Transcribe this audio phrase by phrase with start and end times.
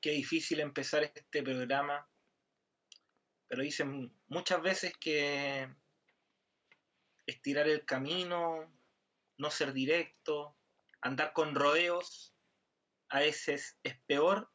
[0.00, 2.08] qué difícil empezar este programa,
[3.48, 5.68] pero dicen muchas veces que
[7.26, 8.72] estirar el camino,
[9.38, 10.56] no ser directo,
[11.00, 12.34] andar con rodeos,
[13.10, 14.52] a veces es peor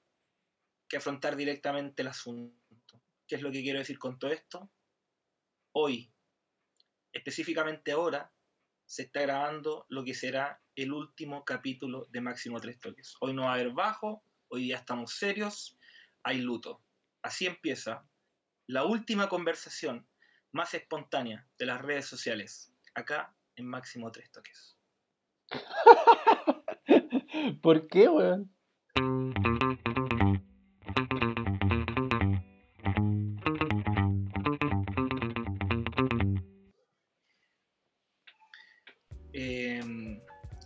[0.88, 3.02] que afrontar directamente el asunto.
[3.28, 4.72] ¿Qué es lo que quiero decir con todo esto?
[5.72, 6.14] Hoy,
[7.12, 8.32] específicamente ahora,
[8.86, 13.16] se está grabando lo que será el último capítulo de Máximo Tres Toques.
[13.22, 14.24] Hoy no va a haber bajo,
[14.54, 15.80] hoy día estamos serios,
[16.22, 16.80] hay luto.
[17.24, 18.08] Así empieza
[18.68, 20.08] la última conversación
[20.52, 24.78] más espontánea de las redes sociales, acá en Máximo Tres Toques.
[27.64, 28.54] ¿Por qué, weón?
[39.34, 40.22] Em,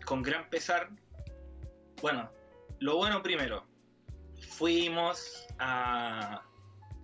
[0.05, 0.89] con gran pesar,
[2.02, 2.30] bueno,
[2.80, 3.66] lo bueno primero,
[4.57, 6.41] fuimos a...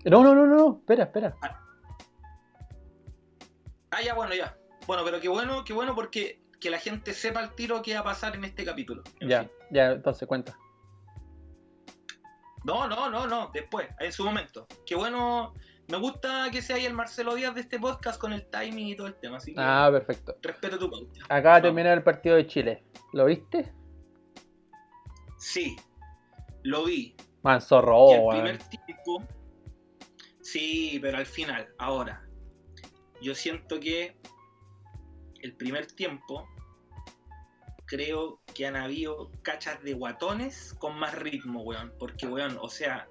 [0.05, 1.35] No, no, no, no, espera, espera.
[3.91, 4.57] Ah, ya, bueno, ya.
[4.87, 7.99] Bueno, pero qué bueno, qué bueno porque que la gente sepa el tiro que va
[8.01, 9.03] a pasar en este capítulo.
[9.19, 9.51] En Ya, fin.
[9.71, 10.57] ya, entonces cuenta.
[12.65, 14.65] No, no, no, no, después, en su momento.
[14.85, 15.53] Qué bueno,
[15.89, 18.95] me gusta que sea ahí el Marcelo Díaz de este podcast con el timing y
[18.95, 20.35] todo el tema, así que Ah, perfecto.
[20.41, 21.19] respeto tu pauta.
[21.29, 22.83] Acaba de terminar el partido de Chile.
[23.11, 23.71] ¿Lo viste?
[25.37, 25.75] Sí,
[26.63, 27.15] lo vi.
[27.43, 28.59] Manso Y robo, el primer
[30.41, 32.25] sí, pero al final, ahora,
[33.21, 34.17] yo siento que
[35.41, 36.47] el primer tiempo,
[37.85, 41.93] creo que han habido cachas de guatones con más ritmo, weón.
[41.99, 43.07] Porque, weón, o sea,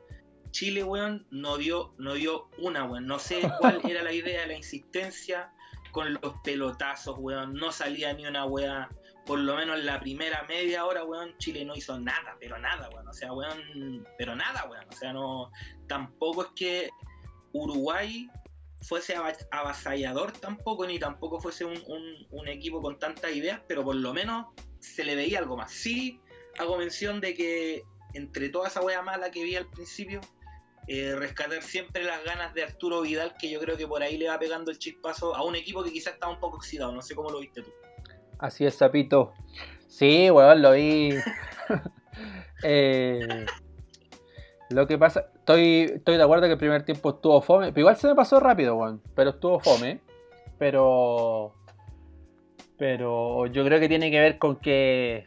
[0.50, 3.06] Chile, weón, no dio, no dio una, weón.
[3.06, 5.52] No sé cuál era la idea, la insistencia
[5.92, 7.54] con los pelotazos, weón.
[7.54, 8.88] No salía ni una weá.
[9.26, 12.88] Por lo menos en la primera media hora, weón, Chile no hizo nada, pero nada,
[12.90, 13.06] weón.
[13.08, 14.86] O sea, weón, pero nada, weón.
[14.88, 15.50] O sea, no.
[15.86, 16.90] Tampoco es que
[17.52, 18.28] Uruguay
[18.82, 24.12] fuese ava- avasallador tampoco, ni tampoco fuese un, equipo con tantas ideas, pero por lo
[24.12, 24.46] menos
[24.80, 25.70] se le veía algo más.
[25.70, 26.20] Sí,
[26.58, 30.20] hago mención de que entre toda esa wea mala que vi al principio,
[30.88, 34.28] eh, rescatar siempre las ganas de Arturo Vidal, que yo creo que por ahí le
[34.28, 36.92] va pegando el chispazo a un equipo que quizás estaba un poco oxidado.
[36.92, 37.72] No sé cómo lo viste tú.
[38.42, 39.32] Así es, Zapito.
[39.86, 41.10] Sí, weón, lo vi.
[42.64, 43.44] Eh,
[44.70, 47.72] lo que pasa, estoy, estoy de acuerdo que el primer tiempo estuvo fome.
[47.72, 49.02] Pero igual se me pasó rápido, weón.
[49.16, 50.00] Pero estuvo fome.
[50.58, 51.54] Pero.
[52.78, 55.26] Pero yo creo que tiene que ver con que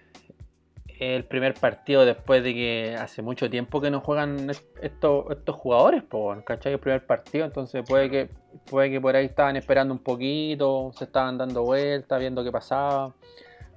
[1.00, 5.56] el primer partido después de que hace mucho tiempo que no juegan est- estos, estos
[5.56, 6.74] jugadores, pues, ¿cachai?
[6.74, 8.30] El primer partido, entonces puede que,
[8.70, 13.14] puede que por ahí estaban esperando un poquito, se estaban dando vueltas, viendo qué pasaba.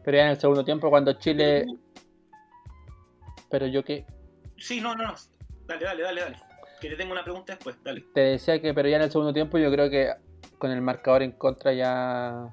[0.04, 1.66] Pero ya en el segundo tiempo, cuando Chile.
[3.50, 4.04] Pero yo que.
[4.56, 5.14] Sí, no, no, no.
[5.66, 6.36] Dale, dale, dale, dale.
[6.80, 8.04] Que te tengo una pregunta después, dale.
[8.14, 10.12] Te decía que, pero ya en el segundo tiempo, yo creo que
[10.58, 12.50] con el marcador en contra, ya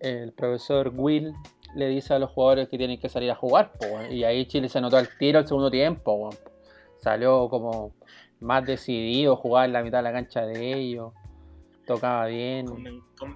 [0.00, 1.32] el profesor Will
[1.76, 3.72] le dice a los jugadores que tienen que salir a jugar.
[3.78, 6.30] po, y ahí Chile se anotó al tiro el segundo tiempo.
[6.98, 7.94] Salió como
[8.40, 11.12] más decidido, jugaba en la mitad de la cancha de ellos.
[11.86, 12.66] Tocaba bien.
[12.66, 13.34] Conven- con-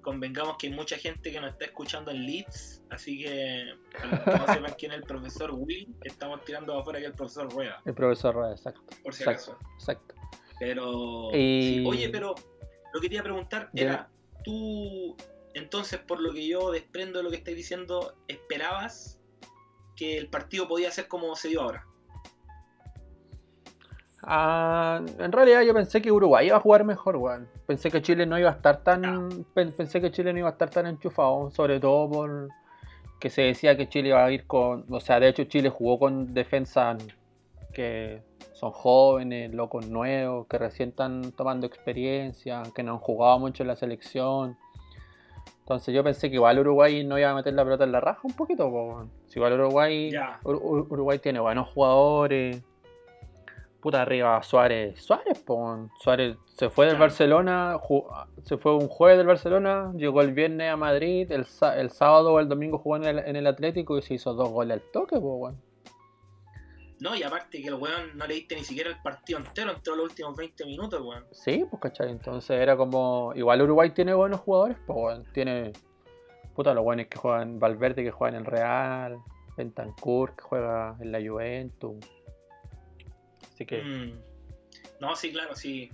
[0.00, 4.30] convengamos que hay mucha gente que nos está escuchando en Leeds, así que para que
[4.38, 7.94] no sepan quién es el profesor Will, estamos tirando afuera que el profesor Rueda, El
[7.94, 8.80] profesor Rueda, exacto.
[9.02, 9.68] por si Exacto, acaso.
[9.78, 10.14] exacto.
[10.58, 12.34] Pero, Y- sí, oye, pero
[12.92, 14.08] lo que te iba a preguntar era,
[14.44, 15.16] tú,
[15.54, 19.20] entonces, por lo que yo desprendo de lo que estáis diciendo, ¿esperabas
[19.96, 21.86] que el partido podía ser como se dio ahora?
[24.24, 27.48] Ah, en realidad yo pensé que Uruguay iba a jugar mejor, weón.
[27.66, 29.44] Pensé que Chile no iba a estar tan.
[29.52, 32.48] pen- Pensé que Chile no iba a estar tan enchufado, sobre todo por
[33.18, 34.84] que se decía que Chile iba a ir con.
[34.90, 37.02] O sea, de hecho Chile jugó con defensas
[37.72, 43.64] que son jóvenes, locos nuevos, que recién están tomando experiencia, que no han jugado mucho
[43.64, 44.56] en la selección.
[45.62, 48.20] Entonces yo pensé que igual Uruguay no iba a meter la pelota en la raja
[48.24, 49.10] un poquito, po, weón.
[49.28, 50.10] Si igual Uruguay.
[50.44, 52.62] Ur- Ur- Uruguay tiene buenos jugadores.
[53.80, 55.02] Puta arriba Suárez.
[55.02, 55.88] Suárez, po.
[56.00, 56.98] Suárez se fue del.
[56.98, 57.78] Barcelona,
[58.44, 62.38] se fue un jueves del Barcelona, llegó el viernes a Madrid, el, el sábado o
[62.40, 65.18] el domingo jugó en el, en el Atlético y se hizo dos goles al toque,
[65.18, 65.52] po.
[67.02, 69.96] No, y aparte que el weón no le diste ni siquiera el partido entero, entró
[69.96, 71.26] los últimos 20 minutos, weón.
[71.32, 72.12] Sí, pues cachai.
[72.12, 73.32] Entonces era como.
[73.34, 75.24] Igual Uruguay tiene buenos jugadores, pues weón.
[75.32, 75.72] Tiene.
[76.54, 79.18] Puta, los buenos que juegan Valverde, que juega en el Real.
[79.56, 81.96] Bentancur, que juega en la Juventus.
[83.52, 83.82] Así que.
[83.82, 84.20] Mm.
[85.00, 85.90] No, sí, claro, sí.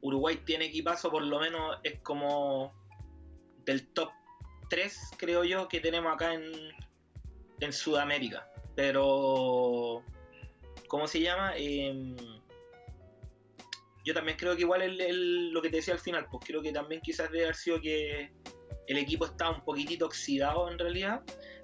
[0.00, 2.72] Uruguay tiene equipazo, por lo menos es como
[3.66, 4.08] del top
[4.70, 6.44] 3, creo yo, que tenemos acá en,
[7.60, 8.48] en Sudamérica.
[8.74, 10.02] Pero
[10.94, 11.54] ¿cómo se llama?
[11.56, 12.14] Em,
[14.04, 16.70] yo también creo que igual el, lo que te decía al final, pues creo que
[16.70, 18.30] también quizás debe haber sido que
[18.86, 21.22] el equipo estaba un poquitito oxidado en realidad,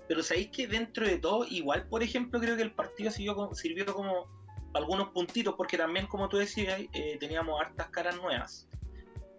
[0.08, 3.86] pero sabéis que dentro de todo, igual por ejemplo creo que el partido sirvió sirvió
[3.86, 4.26] como
[4.74, 8.68] algunos puntitos, porque también como tú decías, eh, teníamos hartas caras nuevas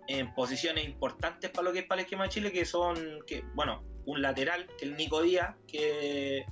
[0.08, 3.44] en posiciones importantes para lo que es para el esquema de Chile, que son, que
[3.56, 6.46] bueno, un lateral, que el Nico Díaz, que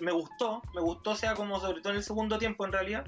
[0.00, 3.06] me gustó, me gustó, sea como sobre todo en el segundo tiempo en realidad,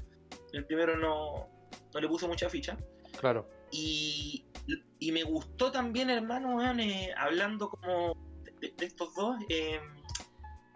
[0.52, 1.48] el primero no,
[1.94, 2.76] no le puso mucha ficha.
[3.20, 3.48] Claro.
[3.70, 4.46] Y,
[4.98, 8.16] y me gustó también, hermano, eh, hablando como
[8.60, 9.80] de, estos dos, eh,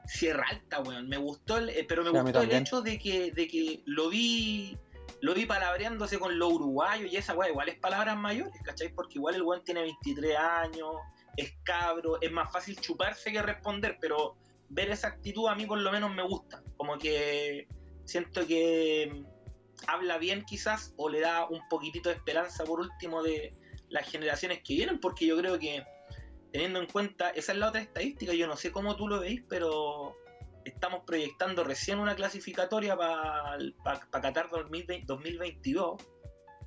[0.07, 1.09] Sierra Alta, weón.
[1.09, 4.79] Me gustó, el, eh, pero me gustó el hecho de que, de que lo vi
[5.23, 8.93] lo vi palabreándose con los uruguayos y esa weá, igual es palabras mayores, ¿cachai?
[8.93, 10.97] Porque igual el weón tiene 23 años,
[11.37, 14.37] es cabro, es más fácil chuparse que responder, pero
[14.73, 16.63] ver esa actitud a mí por lo menos me gusta.
[16.77, 17.69] Como que
[18.05, 19.25] siento que
[19.87, 23.55] habla bien quizás o le da un poquitito de esperanza por último de
[23.89, 25.85] las generaciones que vienen, porque yo creo que
[26.53, 29.43] teniendo en cuenta, esa es la otra estadística, yo no sé cómo tú lo veis,
[29.49, 30.15] pero
[30.65, 34.49] estamos proyectando recién una clasificatoria para pa, Qatar
[35.07, 36.03] 2022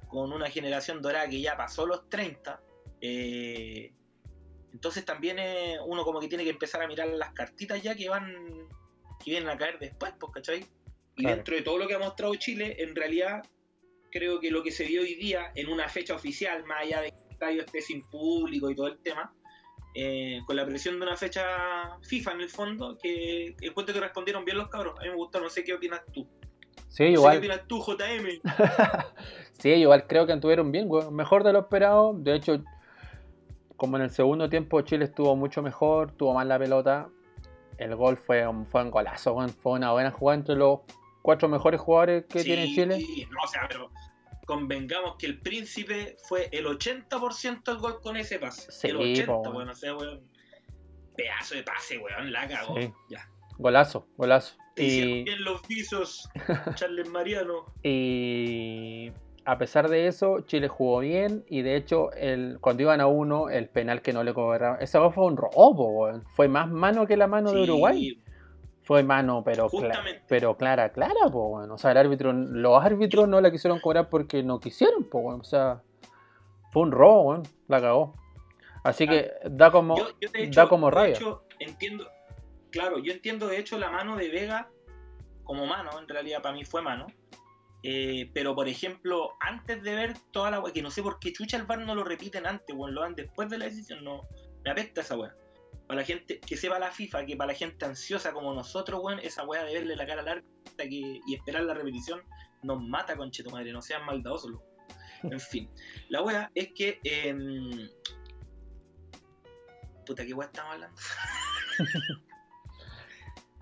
[0.08, 2.62] con una generación dorada que ya pasó los 30.
[3.02, 3.94] Eh,
[4.76, 5.38] entonces también
[5.86, 8.68] uno como que tiene que empezar a mirar las cartitas ya que van
[9.24, 10.66] que vienen a caer después, pues, ¿cachai?
[11.16, 13.42] Y dentro de todo lo que ha mostrado Chile, en realidad
[14.12, 17.12] creo que lo que se vio hoy día en una fecha oficial, más allá de
[17.12, 19.34] que el estadio esté sin público y todo el tema,
[19.94, 24.44] eh, con la presión de una fecha FIFA en el fondo, que encuentro que respondieron
[24.44, 25.00] bien los cabros.
[25.00, 26.28] A mí me gustó, no sé qué opinas tú.
[26.90, 27.40] Sí, igual.
[27.40, 28.42] ¿Qué opinas tú, JM?
[29.60, 31.10] sí, igual creo que estuvieron bien, güey.
[31.12, 32.14] Mejor de lo esperado.
[32.14, 32.62] De hecho,
[33.78, 37.10] como en el segundo tiempo Chile estuvo mucho mejor, tuvo más la pelota.
[37.78, 40.80] El gol fue un, fue un golazo, fue una buena jugada entre los
[41.22, 42.98] cuatro mejores jugadores que tiene Chile.
[42.98, 43.90] Sí, no, o sea, pero
[44.46, 48.72] convengamos que el príncipe fue el 80% del gol con ese pase.
[48.72, 50.24] Sí, el 80, bueno, o sea, weón.
[51.18, 52.76] Pedazo de pase, weón, la cagó.
[53.10, 53.30] Ya.
[53.58, 54.58] Golazo, golazo.
[54.76, 56.30] y bien los visos,
[56.76, 57.74] Charles Mariano.
[57.84, 59.12] Y
[59.46, 63.50] a pesar de eso, Chile jugó bien y de hecho, el, cuando iban a uno,
[63.50, 67.28] el penal que no le cobraron, ese fue un robo, fue más mano que la
[67.28, 68.20] mano de Uruguay.
[68.82, 69.68] Fue mano, pero,
[70.28, 71.74] pero clara, clara, pues bueno.
[71.74, 75.40] O sea, el árbitro, los árbitros no la quisieron cobrar porque no quisieron, pues bueno.
[75.42, 75.82] O sea,
[76.72, 77.44] fue un robo, bueno.
[77.68, 78.14] La cagó.
[78.84, 79.96] Así que da como,
[80.52, 81.18] da como rabia.
[81.58, 82.08] entiendo,
[82.70, 84.70] claro, yo entiendo de hecho la mano de Vega
[85.44, 87.08] como mano, en realidad para mí fue mano.
[87.88, 91.56] Eh, pero por ejemplo, antes de ver toda la que no sé por qué chucha
[91.58, 94.28] el bar no lo repiten antes, bueno, lo dan después de la decisión, no.
[94.64, 95.36] Me apesta esa weá
[95.88, 99.20] para la gente que sepa la FIFA, que para la gente ansiosa como nosotros, weón,
[99.20, 100.44] esa weá de verle la cara larga
[100.78, 102.22] que, y esperar la repetición
[102.64, 104.52] nos mata, concheto madre, no sean maldadosos.
[105.24, 105.70] En fin,
[106.10, 107.00] la weá es que.
[107.04, 107.36] Eh...
[110.06, 110.98] Puta, ¿qué weá estamos hablando?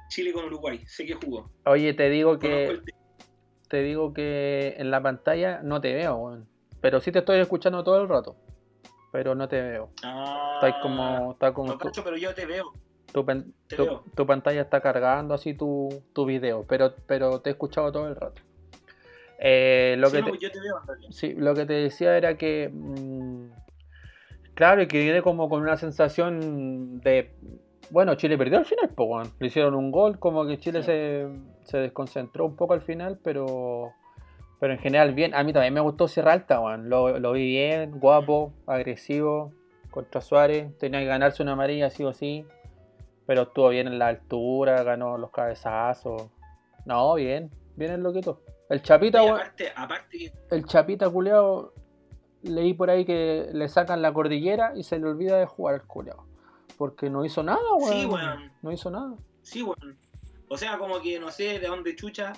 [0.09, 1.49] Chile con Uruguay, sé que jugó.
[1.65, 2.81] Oye, te digo que.
[3.73, 6.47] Te digo que en la pantalla no te veo, weón.
[6.79, 8.35] Pero sí te estoy escuchando todo el rato
[9.11, 9.91] pero no te veo.
[10.03, 12.73] Ah, está como, está como no pero yo te veo.
[13.11, 18.15] Tu, pantalla está cargando así tu, tu video, pero, pero te he escuchado todo el
[18.15, 18.41] rato.
[19.37, 23.51] Eh, lo que te, yo te veo, sí, lo que te decía era que, mm,
[24.55, 27.35] claro, y que viene como con una sensación de,
[27.89, 31.27] bueno, Chile perdió al final, pues, le hicieron un gol, como que Chile se,
[31.63, 33.93] se desconcentró un poco al final, pero
[34.63, 35.35] pero en general, bien.
[35.35, 36.89] A mí también me gustó Sierra Alta, weón.
[36.89, 39.51] Lo, vi bien, guapo, agresivo,
[39.91, 40.77] contra Suárez.
[40.77, 42.45] Tenía que ganarse una amarilla, sí o sí.
[43.25, 46.29] Pero estuvo bien en la altura, ganó los cabezazos.
[46.85, 48.39] No, bien, bien el loquito.
[48.69, 49.41] El Chapita, weón.
[49.75, 51.73] Aparte, El Chapita, culeado,
[52.43, 55.83] leí por ahí que le sacan la cordillera y se le olvida de jugar el
[55.83, 56.23] culeado.
[56.77, 57.93] Porque no hizo nada, weón.
[57.93, 58.51] Sí, weón.
[58.61, 59.15] No hizo nada.
[59.41, 59.97] Sí, weón.
[60.49, 62.33] O sea, como que no sé de dónde chucha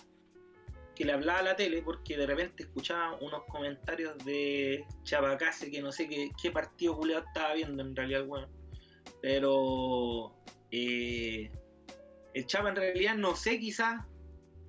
[0.95, 5.81] que le hablaba a la tele porque de repente escuchaba unos comentarios de Chabacase que
[5.81, 8.47] no sé qué, qué partido culeado estaba viendo en realidad, bueno.
[9.21, 10.33] Pero
[10.71, 11.51] eh,
[12.33, 14.05] el Chapa en realidad no sé, quizás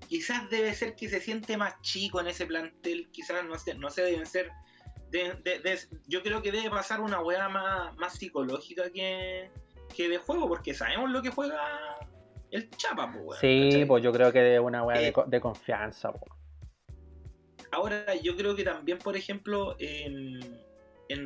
[0.08, 3.90] quizás debe ser que se siente más chico en ese plantel, quizás no sé, no
[3.90, 4.50] sé, deben ser
[6.06, 9.50] yo creo que debe pasar una weá más, más psicológica que,
[9.94, 11.99] que de juego, porque sabemos lo que juega
[12.50, 16.12] el chapa, pues, Sí, pues yo creo que es una weá de, eh, confianza,
[17.73, 20.40] Ahora, yo creo que también, por ejemplo, en,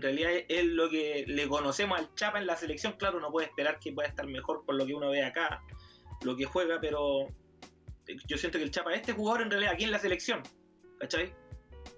[0.03, 2.95] realidad es lo que le conocemos al Chapa en la selección.
[2.95, 5.63] Claro, no puede esperar que pueda estar mejor por lo que uno ve acá,
[6.25, 7.29] lo que juega, pero
[8.27, 10.43] yo siento que el Chapa este jugador en realidad aquí en la selección,
[10.99, 11.33] ¿cachai?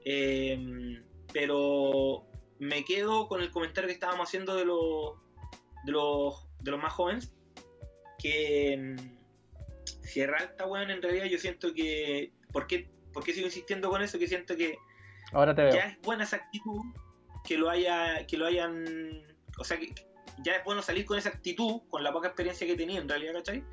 [0.05, 2.27] Eh, pero
[2.59, 5.15] me quedo con el comentario que estábamos haciendo de los,
[5.85, 7.33] de los, de los más jóvenes,
[8.19, 13.47] que mm, Sierra Alta, weón, en realidad yo siento que, ¿por qué, ¿por qué sigo
[13.47, 14.19] insistiendo con eso?
[14.19, 14.77] Que siento que
[15.33, 15.75] Ahora te veo.
[15.75, 16.81] ya es buena esa actitud
[17.45, 18.85] que lo haya que lo hayan
[19.59, 19.93] o sea que
[20.45, 23.35] ya es bueno salir con esa actitud con la poca experiencia que tenía en realidad
[23.35, 23.65] ¿cachai?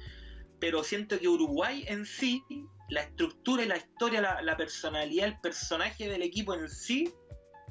[0.60, 2.44] pero siento que Uruguay en sí
[2.90, 7.14] la estructura y la historia la, la personalidad el personaje del equipo en sí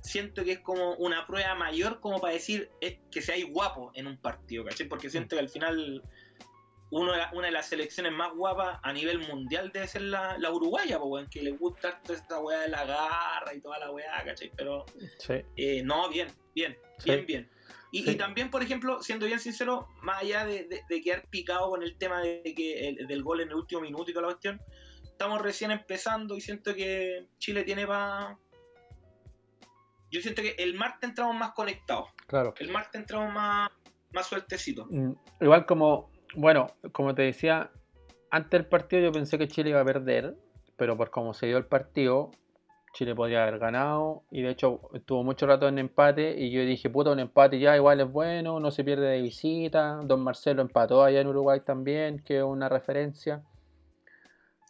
[0.02, 4.06] siento que es como una prueba mayor como para decir eh, que seáis guapo en
[4.06, 4.88] un partido ¿cachai?
[4.88, 6.02] porque siento que al final
[6.90, 10.38] uno de la- una de las selecciones más guapas a nivel mundial debe ser la,
[10.38, 13.78] la uruguaya, po, weón, que le gusta toda esta weá de la garra y toda
[13.78, 14.50] la weá, ¿cachai?
[14.56, 14.86] Pero
[15.18, 15.34] Sí.
[15.56, 17.10] eh, no, bien, bien, Sí.
[17.10, 17.50] bien, bien.
[17.92, 18.10] Y, Sí.
[18.12, 21.82] y también, por ejemplo, siendo bien sincero, más allá de, de- de quedar picado con
[21.82, 24.58] el tema de que el- del gol en el último minuto y toda la cuestión,
[25.04, 28.38] estamos recién empezando y siento que Chile tiene para...
[30.10, 32.54] Yo siento que el martes entramos más conectados, Claro.
[32.58, 33.70] el martes entramos más,
[34.12, 34.86] más sueltecitos.
[34.90, 37.70] Mm, Igual como, bueno, como te decía,
[38.30, 40.36] antes del partido yo pensé que Chile iba a perder,
[40.76, 42.30] pero por cómo se dio el partido,
[42.94, 46.88] Chile podría haber ganado y de hecho estuvo mucho rato en empate y yo dije,
[46.88, 51.04] puta, un empate ya igual es bueno, no se pierde de visita, Don Marcelo empató
[51.04, 53.42] allá en Uruguay también, que es una referencia,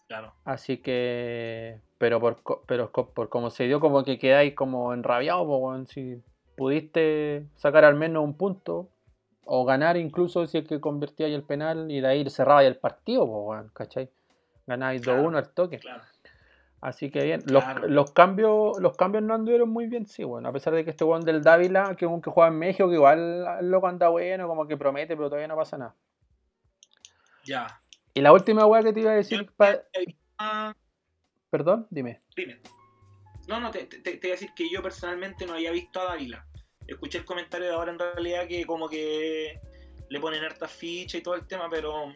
[0.08, 0.32] Claro.
[0.44, 5.86] así que, pero por, pero por cómo se dio como que quedáis como enrabiados, weón,
[5.86, 6.22] si
[6.56, 8.88] pudiste sacar al menos un punto,
[9.44, 13.24] o ganar incluso si es que convertíais el penal y de ahí cerrabais el partido,
[13.24, 14.10] weón, ¿cachai?
[14.66, 15.22] Ganáis Claro.
[15.22, 15.78] 2-1 al toque.
[15.78, 16.02] Claro.
[16.80, 17.42] Así que bien.
[17.46, 17.88] Los, Claro.
[17.88, 20.48] los cambios los cambios no anduvieron muy bien, sí, bueno.
[20.48, 22.88] A pesar de que este weón del Dávila, que es un que juega en México,
[22.88, 25.94] que igual el loco anda bueno, como que promete, pero todavía no pasa nada.
[27.44, 27.80] Ya.
[28.18, 29.80] Y la última weá que te iba a decir, pa-
[30.38, 30.74] Ah,
[31.50, 32.20] perdón, dime.
[32.34, 32.60] dime.
[33.46, 36.04] No, no, te, te, te voy a decir que yo personalmente no había visto a
[36.06, 36.44] Dávila.
[36.88, 39.60] Escuché el comentario de ahora en realidad que como que
[40.10, 42.12] le ponen hartas fichas y todo el tema, pero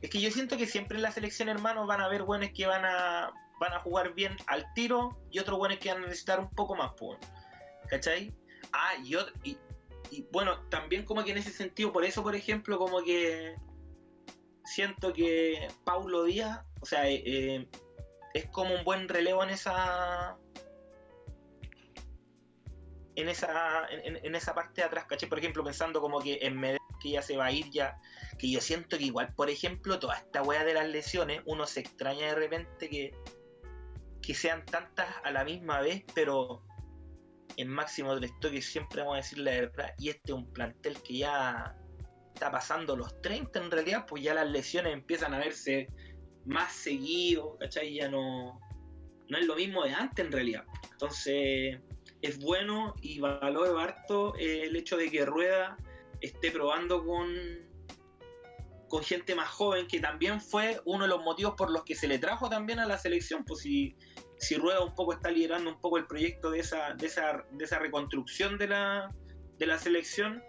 [0.00, 2.66] es que yo siento que siempre en la selección, hermanos, van a haber buenos que
[2.68, 6.38] van a van a jugar bien al tiro y otros buenos que van a necesitar
[6.38, 7.18] un poco más, pues.
[7.88, 8.32] ¿Cachai?
[8.72, 9.58] Ah, y, ot- y,
[10.12, 13.56] y bueno, también como que en ese sentido, por eso, por ejemplo, como que
[14.68, 17.68] siento que Paulo Díaz, o sea, eh, eh,
[18.34, 20.36] es como un buen relevo en esa
[23.16, 25.26] en esa en, esa parte de atrás, ¿caché?
[25.26, 27.98] Por ejemplo, pensando como que en Medellín que ya se va a ir ya,
[28.38, 31.80] que yo siento que igual, por ejemplo, toda esta wea de las lesiones, uno se
[31.80, 33.12] extraña de repente que
[34.22, 36.62] que sean tantas a la misma vez, pero
[37.56, 41.00] en máximo del estoque siempre vamos a decir la verdad, y este es un plantel
[41.02, 41.74] que ya
[42.38, 45.88] está pasando los 30 en realidad, pues ya las lesiones empiezan a verse
[46.46, 47.94] más seguido, ¿cachai?
[47.94, 48.60] Ya no,
[49.28, 50.64] no es lo mismo de antes en realidad.
[50.92, 51.80] Entonces,
[52.22, 55.76] es bueno y valoro harto eh, el hecho de que Rueda
[56.20, 57.28] esté probando con,
[58.88, 62.06] con gente más joven, que también fue uno de los motivos por los que se
[62.06, 63.96] le trajo también a la selección, pues si,
[64.38, 67.64] si Rueda un poco está liderando un poco el proyecto de esa, de esa, de
[67.64, 69.12] esa reconstrucción de la,
[69.58, 70.40] de la selección,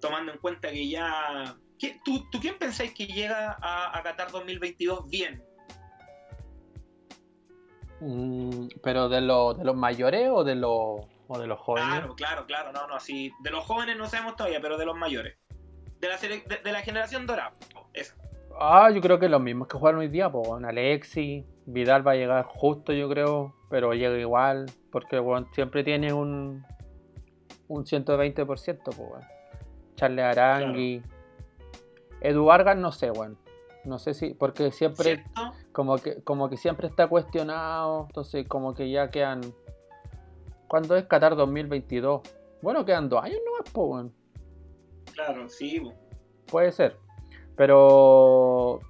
[0.00, 1.56] tomando en cuenta que ya...
[1.78, 5.42] ¿Qué- ¿Tú, ¿Tú quién pensáis que llega a, a Qatar 2022 bien?
[8.00, 11.88] Mm, pero de, los de los mayores o de los o de los jóvenes.
[11.90, 14.96] Claro, claro, claro, no, no, así, de los jóvenes no sabemos todavía, pero de los
[14.96, 15.36] mayores.
[16.00, 17.54] De la, de, de la generación dorada,
[17.92, 18.16] esa.
[18.58, 22.16] Ah, yo creo que los mismos que jugaron hoy día, pues, Alexi, Vidal va a
[22.16, 26.64] llegar justo, yo creo, pero llega igual, porque weón, siempre tiene un,
[27.68, 28.44] un 120%,
[28.82, 29.22] pues, weón.
[30.00, 31.02] Charles Arangui,
[32.22, 33.36] Edu Vargas, no sé, weón.
[33.84, 35.52] No sé si, porque siempre, ¿Cierto?
[35.72, 39.40] como que, como que siempre está cuestionado, entonces como que ya quedan.
[40.68, 42.22] ¿Cuándo es Qatar 2022?
[42.62, 44.12] Bueno, quedan dos años nomás, pues, weón.
[45.12, 45.82] Claro, sí.
[46.46, 46.96] Puede ser.
[47.56, 48.80] Pero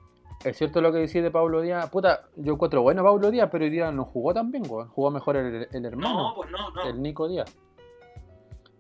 [0.45, 1.91] es cierto lo que decís de Pablo Díaz.
[1.91, 4.89] Puta, yo encuentro bueno a Pablo Díaz, pero hoy día no jugó tan bien, weón.
[4.91, 6.83] Jugó mejor el, el hermano, No, pues no, no.
[6.83, 7.53] el Nico Díaz.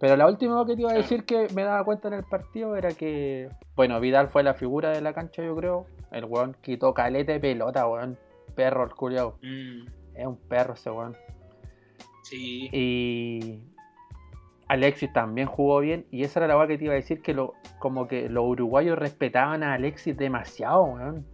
[0.01, 2.75] Pero la última que te iba a decir que me daba cuenta en el partido
[2.75, 5.87] era que, bueno, Vidal fue la figura de la cancha, yo creo.
[6.11, 8.19] El weón quitó caleta de pelota, weón.
[8.55, 9.37] Perro el culiao.
[9.43, 11.15] Mm, Es un perro ese weón.
[12.23, 12.69] sí.
[12.73, 13.61] Y
[14.69, 16.07] Alexis también jugó bien.
[16.11, 18.45] Y esa era la weá que te iba a decir, que lo, como que los
[18.45, 21.27] uruguayos respetaban a Alexis demasiado, weón.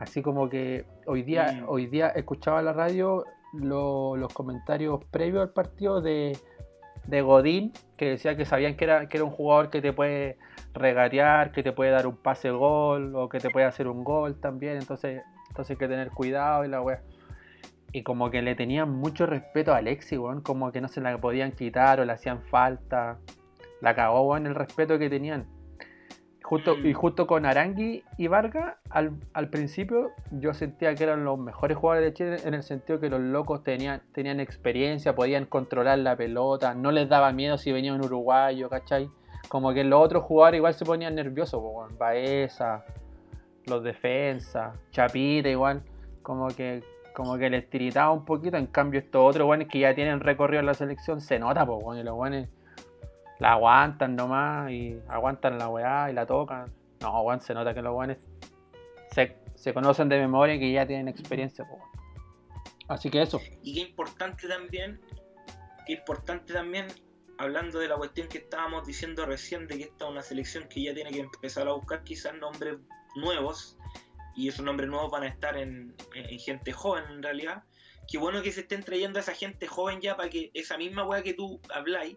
[0.00, 1.68] Así como que hoy día, Mm.
[1.68, 6.36] hoy día escuchaba la radio lo- los comentarios previos al partido de,
[7.08, 10.36] de Godín, que decía que sabían que era, que era un jugador que te puede
[10.74, 14.38] regatear, que te puede dar un pase gol, o que te puede hacer un gol
[14.38, 14.76] también.
[14.76, 17.02] Entonces, Entonces hay que tener cuidado y la weá.
[17.92, 20.42] Y como que le tenían mucho respeto a Alexi, weón.
[20.42, 23.18] Como que no se la podían quitar o le hacían falta.
[23.80, 25.46] La cagó, weón, el respeto que tenían.
[26.48, 26.94] Justo, y Mm.
[26.94, 32.08] justo con Arangui y Vargas, al, al principio yo sentía que eran los mejores jugadores
[32.08, 36.72] de Chile en el sentido que los locos tenían, tenían experiencia, podían controlar la pelota,
[36.72, 39.10] no les daba miedo si venía un uruguayo, ¿cachai?
[39.48, 41.98] Como que los otros jugadores igual se ponían nerviosos, weón.
[41.98, 42.82] Baeza,
[43.66, 45.82] los defensas, Chapita igual,
[46.22, 46.82] como que
[47.14, 50.60] como que les tiritaba un poquito, en cambio estos otros weones que ya tienen recorrido
[50.60, 52.48] en la selección se nota, pues y los weones
[53.38, 56.72] la aguantan nomás y aguantan la weá y la tocan.
[57.00, 58.18] No, weón, se nota que los weones
[59.12, 61.66] se, se conocen de memoria y que ya tienen experiencia.
[62.88, 63.40] Así que eso.
[63.62, 65.00] Y qué importante también,
[65.86, 66.86] qué importante también,
[67.36, 70.82] hablando de la cuestión que estábamos diciendo recién, de que esta es una selección que
[70.82, 72.78] ya tiene que empezar a buscar quizás nombres
[73.14, 73.76] nuevos,
[74.34, 77.64] y esos nombres nuevos van a estar en, en gente joven en realidad.
[78.10, 81.04] Qué bueno que se estén trayendo a esa gente joven ya para que esa misma
[81.04, 82.16] weá que tú habláis,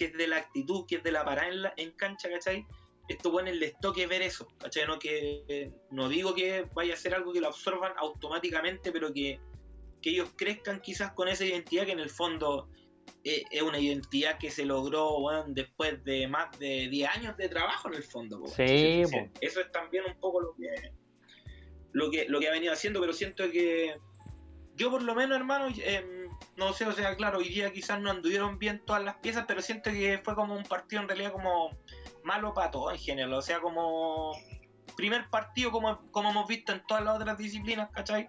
[0.00, 2.66] que es de la actitud, que es de la parada en, la, en cancha, ¿cachai?
[3.06, 4.86] Esto bueno les toque ver eso, ¿cachai?
[4.86, 9.12] No, que, eh, no digo que vaya a ser algo que lo absorban automáticamente, pero
[9.12, 9.38] que,
[10.00, 12.70] que ellos crezcan quizás con esa identidad que en el fondo
[13.24, 17.50] eh, es una identidad que se logró bueno, después de más de 10 años de
[17.50, 18.46] trabajo en el fondo.
[18.46, 18.62] Sí,
[19.02, 19.30] Entonces.
[19.42, 20.92] Eso es también un poco lo que,
[21.92, 23.96] lo que, lo que ha venido haciendo, pero siento que
[24.76, 26.19] yo por lo menos, hermano, eh,
[26.60, 29.62] no sé, o sea, claro, hoy día quizás no anduvieron bien todas las piezas, pero
[29.62, 31.70] siento que fue como un partido en realidad como
[32.22, 34.32] malo para todos en general, o sea, como
[34.94, 38.28] primer partido como, como hemos visto en todas las otras disciplinas, ¿cachai?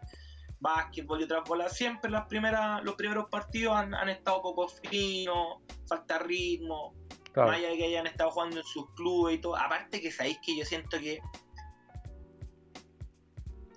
[0.62, 5.58] Básquetbol y otras bolas, siempre las primeras, los primeros partidos han, han estado poco finos,
[5.88, 6.96] falta ritmo,
[7.34, 7.50] Claro.
[7.50, 9.56] más allá de que hayan estado jugando en sus clubes y todo.
[9.56, 11.22] Aparte que sabéis que yo siento que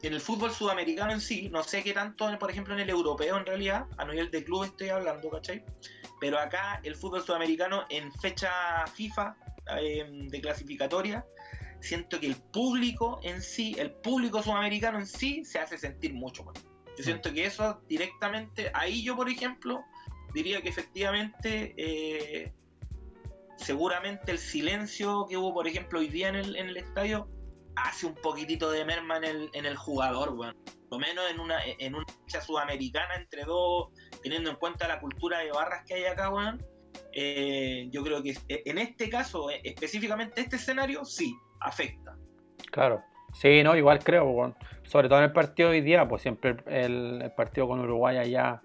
[0.06, 3.36] en el fútbol sudamericano en sí, no sé qué tanto, por ejemplo, en el europeo
[3.36, 5.64] en realidad, a nivel de club estoy hablando, ¿cachai?
[6.20, 9.36] Pero acá el fútbol sudamericano en fecha FIFA
[9.78, 11.24] eh, de clasificatoria,
[11.80, 16.44] siento que el público en sí, el público sudamericano en sí, se hace sentir mucho
[16.44, 16.54] más.
[16.96, 19.84] Yo siento que eso directamente, ahí yo por ejemplo,
[20.32, 22.52] diría que efectivamente, eh,
[23.56, 27.28] seguramente el silencio que hubo, por ejemplo, hoy día en el, en el estadio,
[27.76, 30.54] hace un poquitito de merma en el, en el jugador, weón.
[30.88, 33.88] Por lo menos en una, en una fecha sudamericana entre dos,
[34.22, 36.62] teniendo en cuenta la cultura de barras que hay acá, weón.
[37.12, 42.16] eh, yo creo que en este caso, eh, específicamente este escenario, sí, afecta.
[42.70, 43.02] Claro.
[43.32, 44.54] Sí, no, igual creo, weón.
[44.84, 48.16] Sobre todo en el partido de hoy día, pues siempre el, el partido con Uruguay
[48.18, 48.62] allá,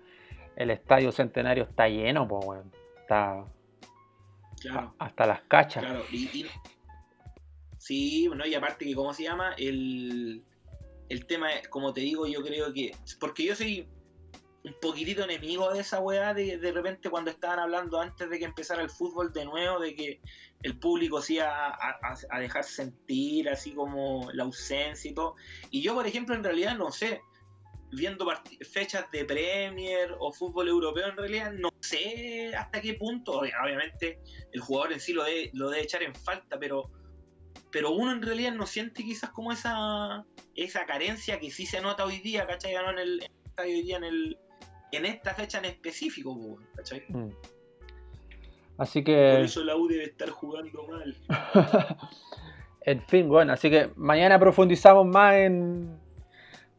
[0.55, 2.59] el estadio centenario está lleno, pues.
[3.01, 3.43] Está
[4.61, 4.93] Claro.
[4.99, 5.83] hasta las cachas.
[5.85, 6.49] Claro, y, y-
[7.89, 9.55] sí, bueno, y aparte que, ¿cómo se llama?
[9.57, 10.43] El,
[11.09, 13.89] el tema, es, como te digo, yo creo que, porque yo soy
[14.63, 18.45] un poquitito enemigo de esa weá, de, de repente cuando estaban hablando antes de que
[18.45, 20.21] empezara el fútbol de nuevo, de que
[20.61, 21.99] el público se iba a,
[22.29, 25.33] a- dejar sentir así como la ausencia y todo.
[25.71, 27.21] Y yo, por ejemplo, en realidad no sé,
[27.91, 28.27] viendo
[28.71, 34.19] fechas de Premier o fútbol europeo, en realidad no sé hasta qué punto, obvia- obviamente
[34.51, 36.91] el jugador en sí lo debe, lo debe echar en falta, pero,
[37.71, 42.05] pero uno en realidad no siente quizás como esa, esa carencia que sí se nota
[42.05, 42.73] hoy día, ¿cachai?
[42.73, 44.37] En el, en el hoy día en, el,
[44.91, 47.03] en esta fecha en específico, po, ¿cachai?
[47.09, 47.29] Mm.
[48.77, 51.15] Así Por que, eso la U debe estar jugando mal.
[52.81, 55.99] en fin, bueno, así que mañana profundizamos más en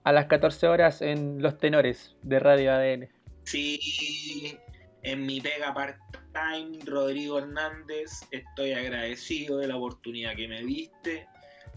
[0.02, 3.08] a las 14 horas en los tenores de Radio ADN.
[3.44, 4.56] Sí,
[5.02, 11.26] en mi pega part-time, Rodrigo Hernández, estoy agradecido de la oportunidad que me diste.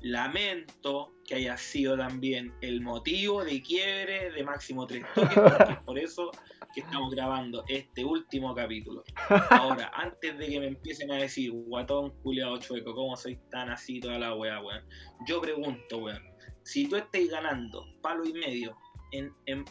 [0.01, 5.79] Lamento que haya sido también el motivo de quiebre de Máximo Tres Toques, porque es
[5.79, 6.31] por eso
[6.73, 9.03] que estamos grabando este último capítulo.
[9.49, 14.01] Ahora, antes de que me empiecen a decir, guatón, culiado, chueco, ¿cómo soy tan así
[14.01, 14.83] toda la weá, weón?
[15.25, 16.21] Yo pregunto, weón,
[16.63, 18.75] si tú estáis ganando palo y medio
[19.13, 19.63] en, en,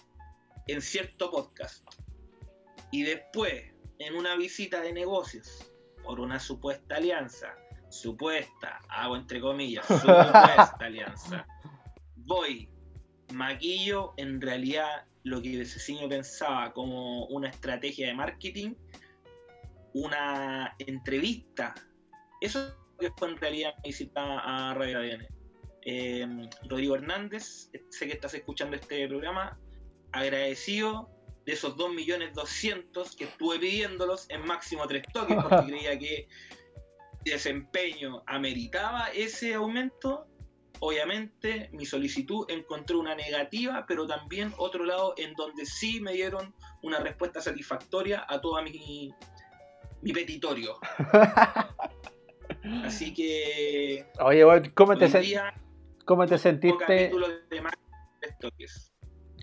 [0.69, 1.85] en cierto podcast
[2.93, 3.65] y después
[3.99, 5.73] en una visita de negocios
[6.05, 7.57] por una supuesta alianza,
[7.89, 11.47] supuesta, hago entre comillas, supuesta alianza,
[12.17, 12.69] voy,
[13.33, 18.75] maquillo en realidad lo que Cecilio pensaba como una estrategia de marketing,
[19.95, 21.75] una entrevista.
[22.41, 25.27] Eso que fue en realidad mi visita a Radio ADN.
[25.85, 29.59] Eh, Rodrigo Hernández, sé que estás escuchando este programa,
[30.13, 31.11] agradecido
[31.45, 36.29] de esos 2.200.000 que estuve pidiéndolos en máximo tres toques porque creía que
[37.25, 40.27] desempeño ameritaba ese aumento
[40.85, 46.53] obviamente mi solicitud encontré una negativa, pero también otro lado en donde sí me dieron
[46.83, 49.15] una respuesta satisfactoria a todo mi,
[50.03, 50.79] mi petitorio.
[52.85, 54.07] Así que...
[54.21, 54.43] Oye,
[54.75, 55.09] ¿cómo te,
[56.05, 57.13] ¿cómo te sentiste?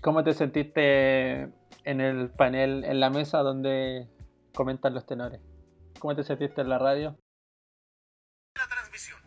[0.02, 1.48] ¿Cómo te sentiste
[1.90, 4.06] en el panel, en la mesa donde
[4.54, 5.40] comentan los tenores?
[5.98, 7.18] ¿Cómo te sentiste en la radio?
[8.54, 9.20] La transmisión.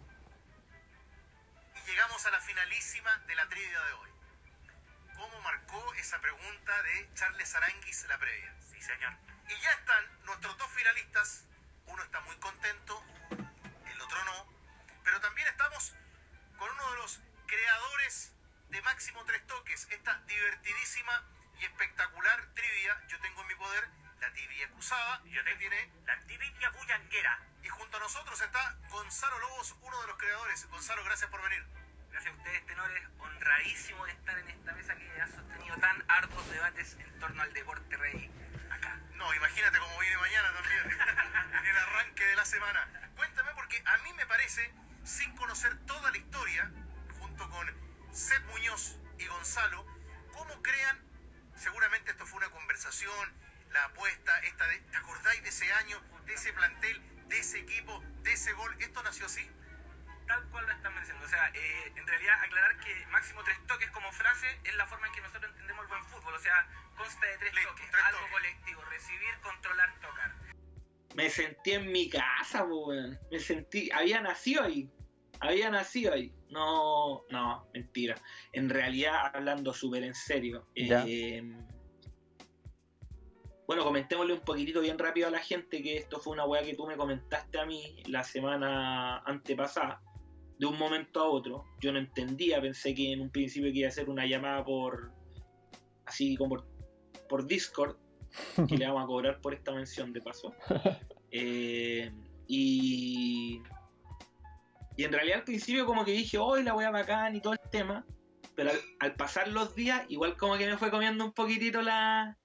[1.75, 4.09] Y llegamos a la finalísima de la trivia de hoy.
[5.17, 8.55] ¿Cómo marcó esa pregunta de Charles Aranguis la previa?
[8.61, 9.13] Sí, señor.
[9.49, 11.45] Y ya están nuestros dos finalistas.
[11.87, 13.03] Uno está muy contento,
[13.91, 14.47] el otro no.
[15.03, 15.93] Pero también estamos
[16.57, 18.33] con uno de los creadores
[18.69, 23.01] de Máximo Tres Toques, esta divertidísima y espectacular trivia.
[23.07, 23.89] Yo tengo en mi poder
[24.19, 25.21] la tibia acusada.
[25.25, 27.39] Yo te tiene la tibia bullanguera.
[27.63, 30.67] Y junto a nosotros está Gonzalo Lobos, uno de los creadores.
[30.69, 31.65] Gonzalo, gracias por venir.
[32.11, 33.03] Gracias a ustedes, tenores.
[33.19, 37.53] Honradísimo de estar en esta mesa que ha sostenido tan arduos debates en torno al
[37.53, 38.31] deporte rey
[38.71, 38.99] acá.
[39.15, 40.83] No, imagínate cómo viene mañana también.
[41.59, 43.11] en el arranque de la semana.
[43.15, 46.71] Cuéntame, porque a mí me parece, sin conocer toda la historia,
[47.19, 47.67] junto con
[48.13, 49.85] Seth Muñoz y Gonzalo,
[50.33, 51.12] ¿cómo crean?
[51.63, 53.33] Seguramente esto fue una conversación,
[53.71, 58.03] la apuesta, esta de, ¿te acordáis de ese año, de ese plantel, de ese equipo,
[58.21, 58.75] de ese gol?
[58.81, 59.49] ¿Esto nació así?
[60.27, 61.25] Tal cual lo están mencionando.
[61.25, 65.07] O sea, eh, en realidad aclarar que máximo tres toques como frase es la forma
[65.07, 66.33] en que nosotros entendemos el buen fútbol.
[66.33, 70.35] O sea, consta de tres toques, algo colectivo, recibir, controlar, tocar.
[71.15, 72.65] Me sentí en mi casa,
[73.31, 74.91] Me sentí, había nacido ahí
[75.49, 76.31] había nacido ahí.
[76.49, 78.15] No, no, mentira.
[78.51, 80.67] En realidad, hablando súper en serio.
[80.75, 81.41] Eh,
[83.67, 86.75] bueno, comentémosle un poquitito bien rápido a la gente que esto fue una weá que
[86.75, 90.01] tú me comentaste a mí la semana antepasada.
[90.59, 91.65] De un momento a otro.
[91.81, 95.11] Yo no entendía, pensé que en un principio que iba a hacer una llamada por.
[96.05, 96.67] así como por,
[97.27, 97.97] por Discord.
[98.67, 100.53] Que le vamos a cobrar por esta mención de paso.
[101.35, 102.11] Eh,
[102.47, 103.59] y
[104.95, 107.53] y en realidad al principio como que dije, hoy la voy a bacán y todo
[107.53, 108.05] el tema,
[108.55, 112.37] pero al, pasar los días igual como que me fue comiendo un poquitito la,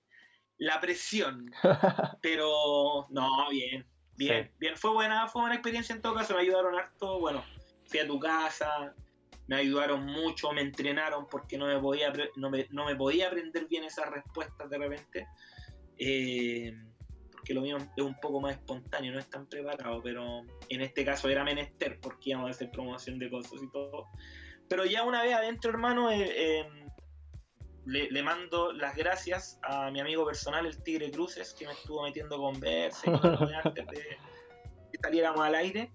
[0.56, 1.50] la presión.
[2.22, 4.76] pero no, bien, bien, bien.
[4.76, 7.44] Fue buena, fue buena experiencia en todo caso, me ayudaron harto, bueno,
[7.86, 8.94] fui a tu casa,
[9.46, 13.66] me ayudaron mucho, me entrenaron porque no me podía, no me, no me podía aprender
[13.66, 15.26] bien esas respuestas de repente.
[15.98, 16.72] Eh,
[17.48, 21.02] que lo mío es un poco más espontáneo, no es tan preparado, pero en este
[21.02, 24.06] caso era menester porque íbamos a hacer promoción de cosas y todo.
[24.68, 26.90] Pero ya una vez adentro, hermano, eh, em,
[27.86, 32.36] le, mando las gracias a mi amigo personal, el Tigre Cruces, que me estuvo metiendo
[32.36, 33.10] conversa
[33.64, 33.94] antes de
[34.92, 35.90] que saliéramos al aire.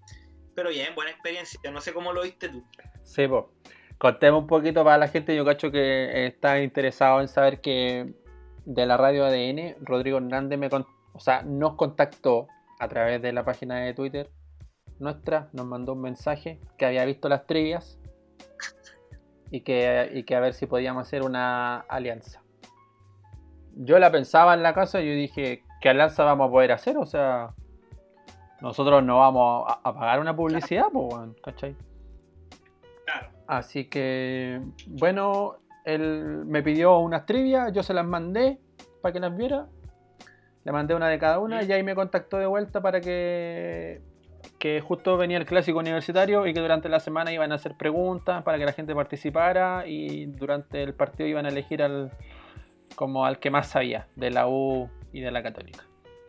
[0.56, 1.60] Pero bien, buena experiencia.
[1.70, 2.64] No sé cómo lo viste tú.
[3.04, 3.44] Sí, pues.
[4.00, 5.36] Contemos un poquito para la gente.
[5.36, 8.12] Yo cacho que está interesado en saber que
[8.66, 12.48] de la radio ADN, Rodrigo Hernández me contó o sea, nos contactó
[12.80, 14.30] a través de la página de Twitter
[15.00, 18.00] nuestra, nos mandó un mensaje que había visto las trivias
[19.52, 22.42] y que, que a ver si podíamos hacer una alianza.
[23.76, 26.98] Yo la pensaba en la casa y yo dije, ¿qué alianza vamos a poder hacer?
[26.98, 27.54] O sea,
[28.62, 31.76] nosotros no vamos a, pagar una publicidad, pues, ¿cachai?
[33.06, 33.28] Claro.
[33.48, 38.60] Así que, bueno, él me pidió unas trivias, yo se las mandé
[39.02, 39.68] para que las viera
[40.64, 44.02] le mandé una de cada una y ahí me contactó de vuelta para que,
[44.60, 48.44] que justo venía el clásico universitario y que durante la semana iban a hacer preguntas
[48.44, 52.12] para que la gente participara y durante el partido iban a elegir al
[52.96, 55.84] como al que más sabía de la U y de la Católica.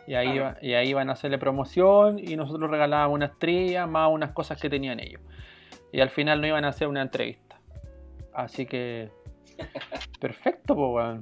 [0.07, 4.33] Y ahí, y ahí iban a hacerle promoción y nosotros regalábamos unas trillas más unas
[4.33, 5.23] cosas que tenían ellos.
[5.93, 7.59] Y al final no iban a hacer una entrevista.
[8.33, 9.11] Así que...
[10.21, 11.21] Perfecto, pues.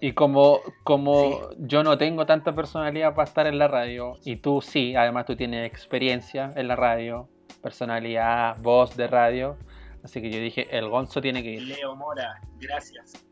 [0.00, 4.62] Y como, como yo no tengo tanta personalidad para estar en la radio, y tú
[4.62, 7.28] sí, además tú tienes experiencia en la radio,
[7.62, 9.58] personalidad, voz de radio,
[10.02, 11.62] así que yo dije, el Gonzo tiene que ir.
[11.62, 13.26] Leo Mora, gracias.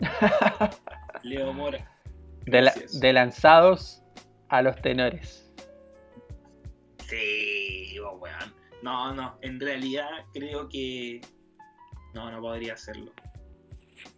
[1.22, 1.86] Leo Mora.
[2.46, 4.02] De, lanzados
[4.48, 5.52] a los tenores.
[7.08, 8.54] Sí, oh, weón.
[8.82, 11.20] No, no, en realidad creo que
[12.14, 13.12] no, no podría hacerlo.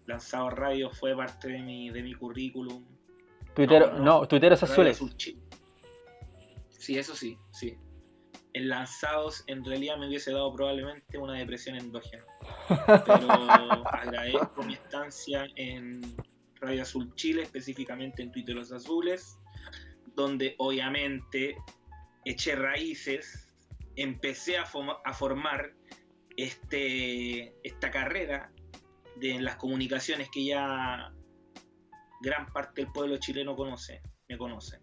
[0.09, 2.83] Lanzado Radio fue parte de mi, de mi currículum.
[3.55, 4.99] Twitter, no, Twitter es azules.
[6.71, 7.77] Sí, eso sí, sí.
[8.55, 12.25] En lanzados en realidad me hubiese dado probablemente una depresión endógena.
[12.68, 13.33] Pero
[13.92, 16.16] agradezco mi estancia en
[16.55, 19.38] Radio Azul Chile, específicamente en Twitter Los Azules,
[20.14, 21.55] donde obviamente
[22.25, 23.55] eché raíces,
[23.97, 24.64] empecé a,
[25.05, 25.75] a formar
[26.38, 28.51] este, esta carrera
[29.18, 31.12] de las comunicaciones que ya
[32.20, 34.78] gran parte del pueblo chileno conoce, me conoce.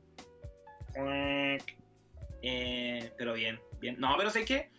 [2.41, 3.99] Eh, pero bien, bien.
[3.99, 4.69] No, pero sé que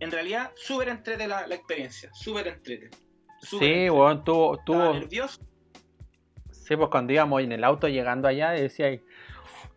[0.00, 2.90] en realidad súper entrete la, la experiencia, súper entrete.
[3.40, 5.40] Sí, weón, tuvo, tuvo, nervioso.
[6.50, 9.02] Sí, pues cuando íbamos en el auto llegando allá, decía ahí,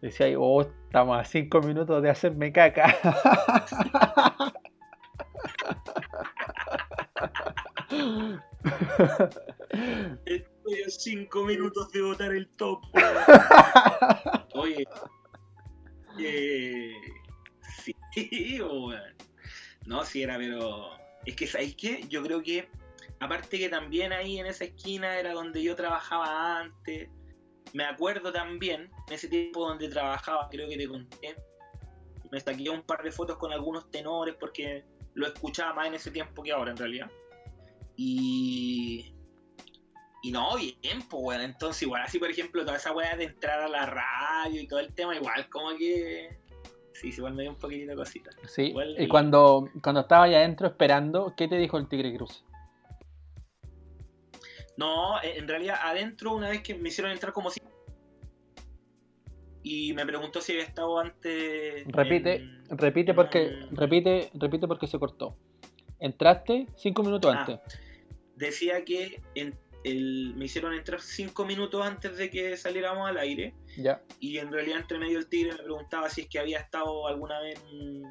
[0.01, 2.95] decía ahí, oh, estamos a cinco minutos de hacerme caca.
[10.25, 12.87] Estoy a cinco minutos de botar el topo.
[14.53, 14.85] Oye.
[16.19, 16.93] eh,
[17.83, 17.95] sí,
[18.61, 19.15] weón.
[19.85, 20.89] No, sí era, pero.
[21.25, 22.05] Es que, ¿sabéis qué?
[22.07, 22.67] Yo creo que.
[23.19, 27.09] Aparte que también ahí en esa esquina era donde yo trabajaba antes.
[27.73, 31.35] Me acuerdo también, en ese tiempo donde trabajaba, creo que te conté.
[32.31, 36.11] Me saqué un par de fotos con algunos tenores porque lo escuchaba más en ese
[36.11, 37.11] tiempo que ahora en realidad.
[37.95, 39.11] Y.
[40.23, 41.41] Y no, bien, pues, weón.
[41.41, 44.79] Entonces, igual, así, por ejemplo, toda esa weá de entrar a la radio y todo
[44.79, 46.37] el tema, igual, como que.
[46.93, 48.31] Sí, igual me dio un poquitito de cosita.
[48.47, 52.15] Sí, Igual y el- cuando, cuando estaba allá adentro esperando, ¿qué te dijo el Tigre
[52.15, 52.43] Cruz?
[54.77, 57.61] No, eh, en realidad, adentro, una vez que me hicieron entrar como si.
[59.63, 61.85] Y me preguntó si había estado antes.
[61.87, 65.35] Repite, en- repite porque, repite, repite porque se cortó.
[65.99, 67.39] Entraste cinco minutos Ah.
[67.39, 67.59] antes.
[68.35, 73.53] Decía que en- el- me hicieron entrar cinco minutos antes de que saliéramos al aire.
[73.77, 74.01] Ya.
[74.19, 77.39] Y en realidad, entre medio el tigre me preguntaba si es que había estado alguna
[77.39, 78.03] vez en,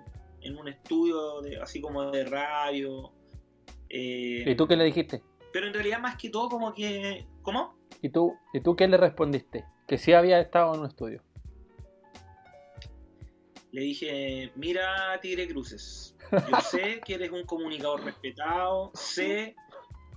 [0.43, 3.13] en un estudio de, así como de radio.
[3.89, 5.23] eh, ¿Y tú qué le dijiste?
[5.53, 7.27] Pero en realidad, más que todo, como que.
[7.43, 7.77] ¿Cómo?
[8.03, 9.65] ¿Y tú, ¿Y tú qué le respondiste?
[9.89, 11.23] Que sí había estado en un estudio.
[13.73, 16.17] Le dije: Mira, Tigre Cruces.
[16.31, 18.91] Yo sé que eres un comunicador respetado.
[18.95, 19.57] Sé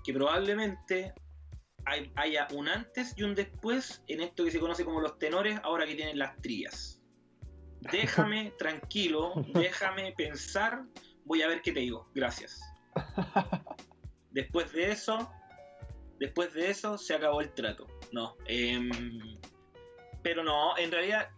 [0.07, 1.13] que probablemente
[1.83, 5.59] hay- haya un antes y un después en esto que se conoce como los tenores,
[5.63, 7.01] ahora que tienen las trías.
[7.91, 10.83] Déjame tranquilo, déjame pensar,
[11.25, 12.09] voy a ver qué te digo.
[12.15, 12.57] Gracias.
[14.31, 15.29] Después de eso,
[16.19, 17.85] después de eso se acabó el trato.
[18.13, 18.35] No.
[18.45, 18.89] em,
[20.23, 21.29] pero no, en realidad,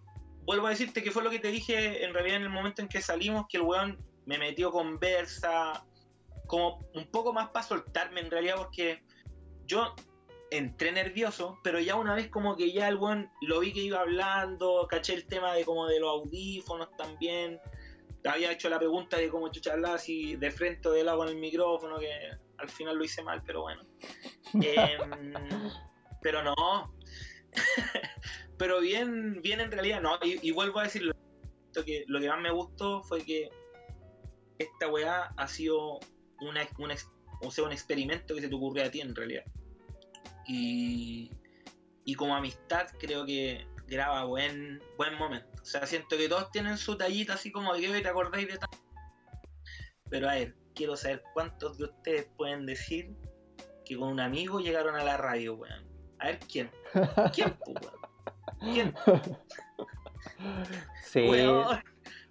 [0.44, 2.88] vuelvo a decirte que fue lo que te dije en realidad en el momento en
[2.88, 5.86] que salimos, que el weón me metió conversa,
[6.50, 9.04] como un poco más para soltarme en realidad, porque
[9.66, 9.96] yo
[10.50, 14.02] entré nervioso, pero ya una vez como que ya el weón lo vi que iba
[14.02, 17.60] hablando, caché el tema de como de los audífonos también,
[18.26, 21.28] había hecho la pregunta de cómo chucha hablaba así de frente o de lado con
[21.28, 22.12] el micrófono, que
[22.58, 23.84] al final lo hice mal, pero bueno.
[24.54, 25.70] Em,
[26.24, 26.56] pero no.
[28.58, 30.18] pero bien, bien en realidad, no.
[30.24, 31.14] Y, y vuelvo a decirlo,
[31.86, 33.50] que lo que más me gustó fue que
[34.58, 36.00] esta weá ha sido
[36.42, 36.96] una, una
[37.42, 39.44] o sea, un experimento que se te ocurrió a ti en realidad.
[40.48, 41.32] Y,
[42.06, 45.48] y como amistad creo que graba buen, buen momento.
[45.62, 48.48] O sea, siento que todos tienen su tallita así como de que "Oye, te acordáis
[48.48, 48.70] de tal.
[50.10, 53.16] Pero a ver, quiero saber cuántos de ustedes pueden decir
[53.86, 55.86] que con un amigo llegaron a la radio, weón.
[56.20, 56.72] A ver quién.
[57.34, 58.74] ¿Quién, po, weón?
[58.74, 58.94] ¿Quién?
[61.04, 61.28] Sí.
[61.28, 61.84] Weón,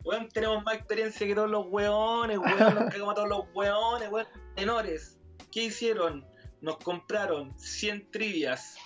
[0.05, 4.11] weón, tenemos más experiencia que todos los weones, weón, nos cagamos a todos los weones,
[4.11, 4.27] weón.
[4.55, 5.19] Tenores,
[5.53, 6.27] ¿qué hicieron?
[6.61, 8.77] Nos compraron 100 trivias.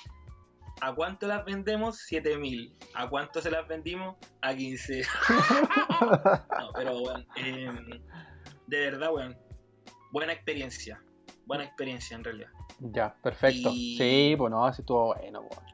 [0.81, 1.99] ¿A cuánto las vendemos?
[1.99, 2.77] 7000.
[2.95, 4.17] ¿A cuánto se las vendimos?
[4.41, 5.03] A 15.
[6.59, 7.71] no, pero weón, eh,
[8.67, 9.39] de verdad, weón,
[10.11, 11.03] buena experiencia.
[11.47, 12.51] Buena experiencia en realidad.
[12.81, 13.71] Ya, perfecto.
[13.73, 15.65] Y- Sí, pues no, así estuvo bueno, weón.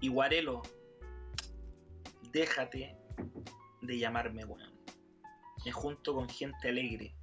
[0.00, 0.62] Y Guarelo,
[2.32, 2.96] déjate
[3.80, 4.72] de llamarme weón.
[5.64, 7.14] Me junto con gente alegre,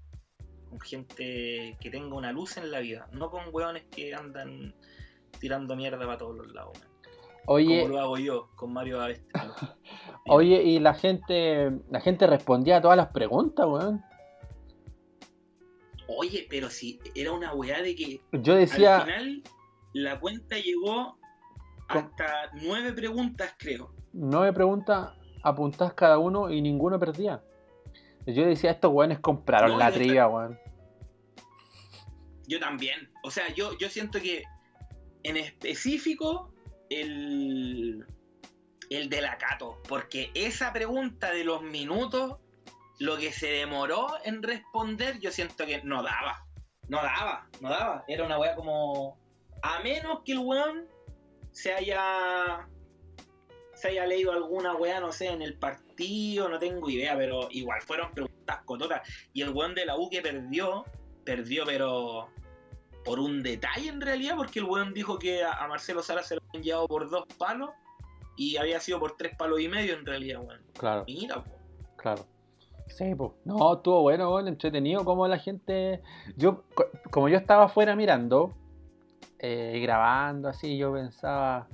[0.70, 4.74] con gente que tenga una luz en la vida, no con weones que andan
[5.40, 6.90] tirando mierda para todos los lados, weón.
[7.52, 9.28] Oye, Como lo hago yo con Mario Avestre.
[10.28, 14.04] oye, y la gente, la gente respondía a todas las preguntas, weón.
[16.08, 19.44] Oye, pero si era una weá de que Yo al decía, final
[19.94, 21.18] la cuenta llegó
[21.88, 23.94] hasta nueve preguntas, creo.
[24.14, 25.12] nueve preguntas
[25.44, 27.42] apuntadas cada uno y ninguno perdía.
[28.26, 30.60] Yo decía, estos weones compraron No, la trivia, weón.
[32.48, 33.10] Yo también.
[33.24, 34.44] O sea, yo, yo siento que
[35.24, 36.52] en específico
[36.90, 38.06] el,
[38.90, 39.82] el de la Cato.
[39.88, 42.38] Porque esa pregunta de los minutos,
[43.00, 46.46] lo que se demoró en responder, yo siento que no daba.
[46.88, 48.04] No daba, no daba.
[48.08, 49.18] Era una weá como.
[49.62, 50.88] A menos que el weón
[51.52, 52.68] se haya.
[53.80, 57.82] Se haya leído alguna weá, no sé, en el partido, no tengo idea, pero igual
[57.82, 59.08] fueron preguntas cototas.
[59.32, 60.84] Y el weón de la U que perdió,
[61.24, 62.28] perdió, pero
[63.06, 66.42] por un detalle en realidad, porque el weón dijo que a, Marcelo Sala se lo
[66.50, 67.70] habían llevado por dos palos
[68.36, 70.62] y había sido por tres palos y medio en realidad, weón.
[70.78, 71.06] Claro.
[71.08, 71.52] Mira, po.
[71.96, 72.26] Claro.
[72.88, 73.32] Sí, pues.
[73.46, 76.02] No, estuvo bueno, weón, entretenido como la gente.
[76.36, 76.64] Yo,
[77.12, 78.54] como yo estaba afuera mirando,
[79.40, 81.70] eh, grabando así, yo pensaba,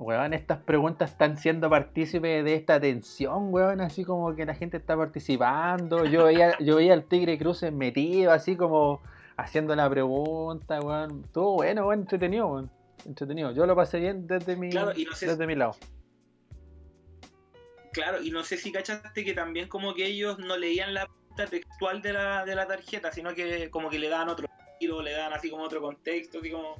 [0.00, 4.78] weón, estas preguntas están siendo partícipes de esta tensión, weón, así como que la gente
[4.78, 6.04] está participando.
[6.06, 9.02] Yo veía, yo veía al Tigre Cruces metido, así como
[9.36, 11.24] haciendo la pregunta, weón.
[11.24, 12.70] Estuvo bueno, weón, entretenido, weón.
[13.04, 13.52] Entretenido.
[13.52, 15.76] Yo lo pasé bien desde mi, desde mi lado.
[17.92, 21.08] Claro, y no sé si cachaste que también como que ellos no leían la
[21.50, 24.46] textual de la, de la tarjeta, sino que como que le daban otro
[24.78, 26.76] giro, le daban así como otro contexto, así como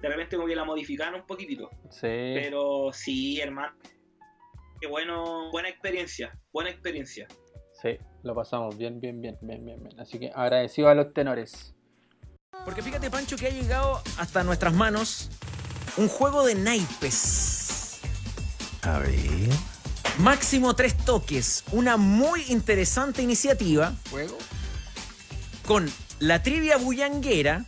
[0.00, 1.70] de repente como que la modificaban un poquitito.
[1.90, 2.00] Sí.
[2.34, 3.74] Pero sí, hermano.
[4.80, 7.28] Qué bueno, buena experiencia, buena experiencia.
[7.82, 10.00] Sí, lo pasamos bien, bien, bien, bien, bien, bien.
[10.00, 11.74] Así que agradecido a los tenores.
[12.64, 15.30] Porque fíjate, Pancho, que ha llegado hasta nuestras manos
[15.96, 18.00] un juego de naipes.
[18.82, 19.50] A ver.
[20.18, 21.64] Máximo tres toques.
[21.72, 23.94] Una muy interesante iniciativa.
[24.10, 24.36] ¿Juego?
[25.66, 27.64] Con la trivia bullanguera,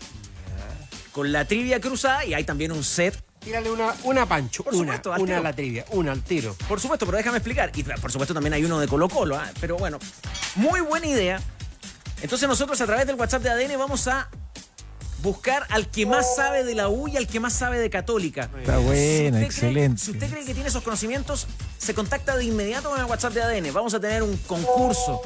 [1.13, 3.23] con la trivia cruzada y hay también un set.
[3.41, 6.55] Tírale una, una Pancho, Por una, supuesto, al una a la trivia, una al tiro.
[6.69, 7.73] Por supuesto, pero déjame explicar.
[7.75, 9.37] Y por supuesto también hay uno de Colo Colo.
[9.37, 9.51] ¿ah?
[9.61, 9.99] Pero bueno,
[10.57, 11.41] muy buena idea.
[12.23, 14.29] Entonces nosotros a través del WhatsApp de ADN vamos a
[15.23, 18.49] buscar al que más sabe de la U y al que más sabe de Católica.
[18.61, 20.01] Está Si cree- excelente.
[20.03, 21.47] si usted cree que tiene esos conocimientos,
[21.79, 23.73] se contacta de inmediato con el WhatsApp de ADN.
[23.73, 25.21] Vamos a tener un concurso.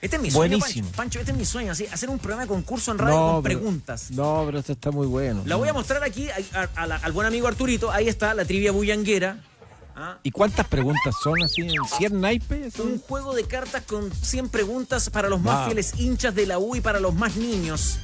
[0.00, 0.86] Este es mi sueño, Buenísimo.
[0.88, 0.96] Pancho.
[0.96, 3.58] Pancho, este es mi sueño, así, hacer un programa de concurso en radio con pero-
[3.60, 4.10] preguntas.
[4.12, 5.42] No, pero esto está muy bueno.
[5.44, 7.90] La voy a mostrar aquí a- a- a la- al buen amigo Arturito.
[7.90, 9.42] Ahí está la trivia bullanguera.
[9.96, 10.18] ¿ah?
[10.22, 11.62] ¿Y cuántas preguntas son así?
[11.98, 12.78] ¿100 naipes?
[12.78, 15.64] Un juego de cartas con 100 preguntas para los más Wow.
[15.66, 17.98] fieles hinchas de la U y para los más niños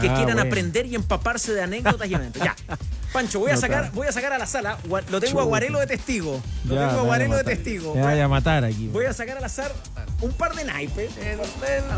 [0.00, 0.42] que Ah, quieran bueno.
[0.42, 2.42] aprender y empaparse de anécdotas y eventos.
[2.42, 2.54] Ya.
[3.12, 4.78] Pancho, voy a No, sacar, voy a sacar a la sala.
[5.10, 5.44] Lo tengo a.
[5.44, 6.40] Guarelo de testigo.
[6.64, 7.94] Lo Ya, tengo a Guarelo de testigo.
[7.96, 8.86] Me vaya a matar aquí.
[8.88, 9.72] Voy a sacar al azar
[10.20, 11.10] un par de naipes.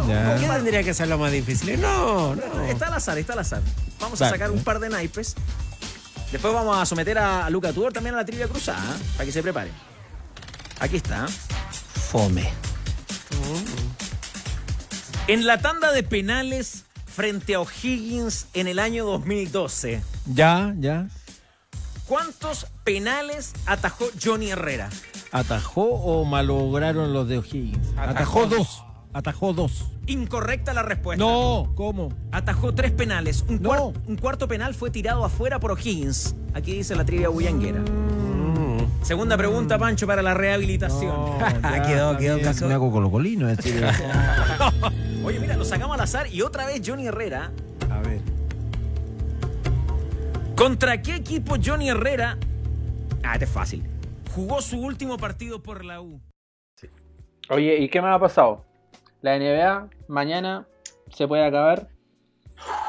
[0.08, 0.38] Ya.
[0.40, 1.78] ¿Qué tendría que ser lo más difícil?
[1.80, 2.62] No, no.
[2.64, 3.60] Está al azar, está al azar.
[4.00, 4.36] Vamos a Dale.
[4.36, 5.34] sacar un par de naipes.
[6.30, 9.02] Después vamos a someter a, a Luca Tudor también a la trivia cruzada, ¿eh?
[9.18, 9.70] para que se prepare.
[10.80, 11.26] Aquí está.
[11.28, 12.50] Fome.
[15.28, 21.08] En la tanda de penales frente a O'Higgins en el año 2012, Ya, ya.
[22.06, 24.88] ¿cuántos penales atajó Johnny Herrera?
[25.30, 27.88] ¿Atajó o malograron los de O'Higgins?
[27.96, 28.84] Atajó dos.
[29.14, 29.84] Atajó dos.
[30.06, 31.22] Incorrecta la respuesta.
[31.22, 32.12] No, ¿cómo?
[32.32, 33.44] Atajó tres penales.
[33.46, 33.68] Un, No.
[33.70, 36.34] cuar- un cuarto penal fue tirado afuera por O'Higgins.
[36.54, 37.82] Aquí dice la trivia bullanguera.
[39.02, 41.14] Segunda pregunta, Pancho, para la rehabilitación.
[41.62, 43.48] ya, quedó, quedó casi me hago colocolino.
[43.50, 43.84] es decir,
[45.24, 47.52] Oye, mira, lo sacamos al azar y otra vez Johnny Herrera.
[47.90, 48.20] a ver.
[50.56, 52.38] ¿Contra qué equipo Johnny Herrera?
[53.22, 53.84] Ah, este es fácil.
[54.34, 56.20] Jugó su último partido por la U.
[57.50, 58.64] Oye, ¿y qué me ha pasado?
[59.20, 60.66] La NBA mañana
[61.10, 61.88] se puede acabar.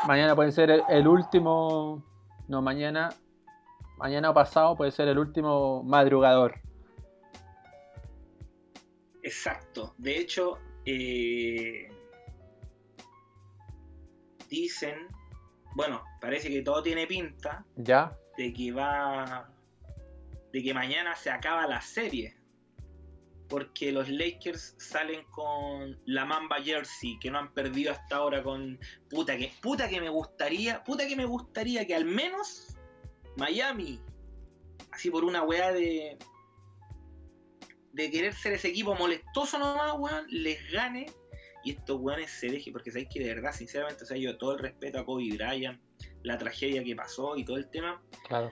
[0.08, 2.04] Mañana puede ser el, el último.
[2.48, 3.10] No, mañana.
[3.98, 6.56] Mañana o pasado puede ser el último madrugador.
[9.22, 9.93] Exacto.
[9.98, 11.88] De hecho, eh,
[14.54, 15.08] dicen,
[15.76, 18.16] bueno, parece que todo tiene pinta ¿Ya?
[18.38, 19.52] de que va,
[20.52, 22.38] de que mañana se acaba la serie.
[23.50, 28.80] Porque los Lakers salen con la Mamba Jersey, que no han perdido hasta ahora con.
[29.10, 32.78] Puta que, puta que me gustaría, puta que me gustaría que al menos
[33.38, 34.02] Miami,
[34.92, 36.18] así por una weá de.
[37.92, 41.06] de querer ser ese equipo molestoso nomás, weón, les gane
[41.63, 44.54] y estos weones se dejen, porque sabéis que de verdad, sinceramente, o sea, yo todo
[44.54, 45.80] el respeto a Kobe Bryant,
[46.23, 48.52] la tragedia que pasó y todo el tema, Claro.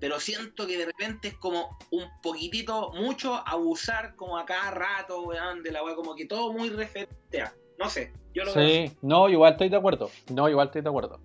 [0.00, 5.22] pero siento que de repente es como un poquitito, mucho abusar como a cada rato,
[5.22, 8.66] weón, de la weá, como que todo muy referente a, no sé, yo lo veo.
[8.66, 10.10] Sí, no, igual estoy de acuerdo.
[10.32, 11.20] No, igual estoy de acuerdo.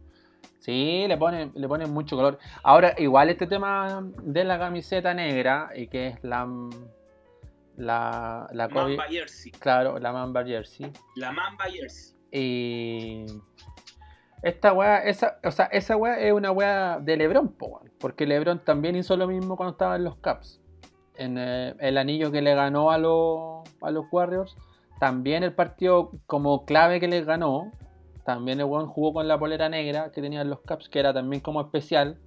[0.59, 2.39] Sí, le ponen, le ponen mucho color.
[2.63, 6.47] Ahora, igual este tema de la camiseta negra, y que es la
[7.77, 10.91] la, la Kobe- Mamba Jersey, claro, la Mamba Jersey.
[11.15, 12.15] la Mamba Jersey.
[12.31, 13.25] Y
[14.41, 18.59] esta weá, esa, o sea, esa weá es una weá de Lebron, po, porque Lebron
[18.63, 20.59] también hizo lo mismo cuando estaba en los Caps.
[21.15, 24.55] En el anillo que le ganó a los, a los Warriors,
[24.99, 27.71] también el partido como clave que les ganó,
[28.25, 31.41] también el weón jugó con la polera negra que tenían los Caps, que era también
[31.41, 32.17] como especial.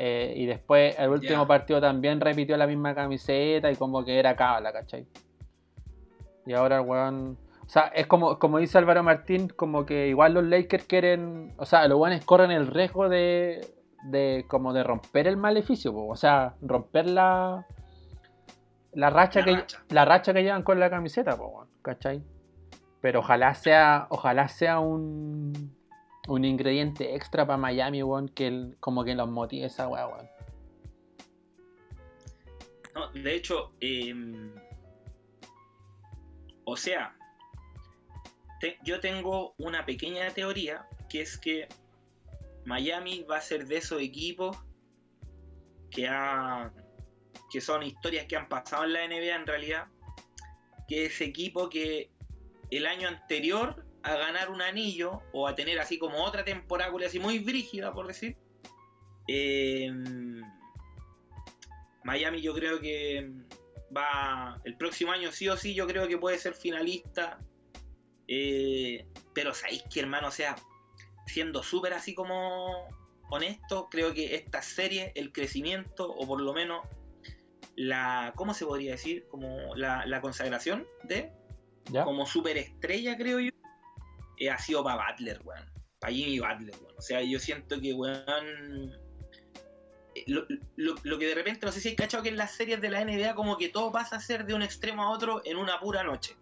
[0.00, 4.36] Eh, y después el último partido también repitió la misma camiseta y como que era
[4.36, 5.04] cábala, ¿cachai?
[6.46, 7.36] Y ahora el weón.
[7.66, 11.52] O sea, es como, como dice Álvaro Martín, como que igual los Lakers quieren.
[11.56, 13.74] O sea, los weones corren el riesgo de.
[14.04, 16.06] de como de romper el maleficio, po.
[16.06, 17.66] o sea, romper la.
[18.92, 19.82] La racha, La que, racha.
[19.90, 22.22] la racha que llevan con la camiseta, po, ¿cachai?
[23.00, 25.76] Pero ojalá sea, ojalá sea un,
[26.28, 30.28] un ingrediente extra para Miami, weón, que como que los motive esa weá, weón.
[33.14, 34.52] De hecho, em,
[36.64, 37.16] o sea,
[38.84, 41.68] yo tengo una pequeña teoría que es que
[42.66, 44.56] Miami va a ser de esos equipos
[45.90, 46.70] que, ha-
[47.50, 49.86] que son historias que han pasado en la NBA en realidad,
[50.88, 52.10] que ese equipo que
[52.70, 57.18] el año anterior a ganar un anillo o a tener así como otra temporada así
[57.18, 58.36] muy brígida por decir,
[59.26, 60.40] em,
[62.04, 63.30] Miami yo creo que
[63.94, 67.38] va el próximo año sí o sí yo creo que puede ser finalista
[68.30, 70.54] Eh, pero sabéis que hermano o sea
[71.26, 72.86] siendo súper así como
[73.30, 76.86] honesto creo que esta serie el crecimiento o por lo menos
[77.74, 79.26] la ¿cómo se podría decir?
[79.30, 81.32] como la, la consagración de
[81.90, 82.04] ¿Ya?
[82.04, 83.57] como superestrella creo yo eh,
[84.46, 85.64] ha sido para Butler weón
[86.00, 88.92] para Jimmy Butler weón o sea yo siento que weón
[90.14, 92.52] eh, lo, lo- lo que de repente no sé si hay cachado que en las
[92.54, 95.42] series de la NBA como que todo pasa a ser de un extremo a otro
[95.44, 96.36] en una pura noche.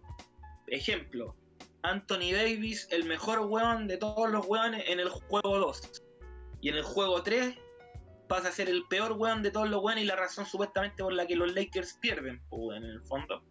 [0.68, 1.36] Ejemplo,
[1.82, 6.02] Anthony Davis, el mejor weón de todos los weones en el juego 2.
[6.60, 7.54] Y en el juego 3
[8.28, 11.12] pasa a ser el peor weón de todos los weones y la razón supuestamente por
[11.12, 13.44] la que los Lakers pierden, pues, en el fondo.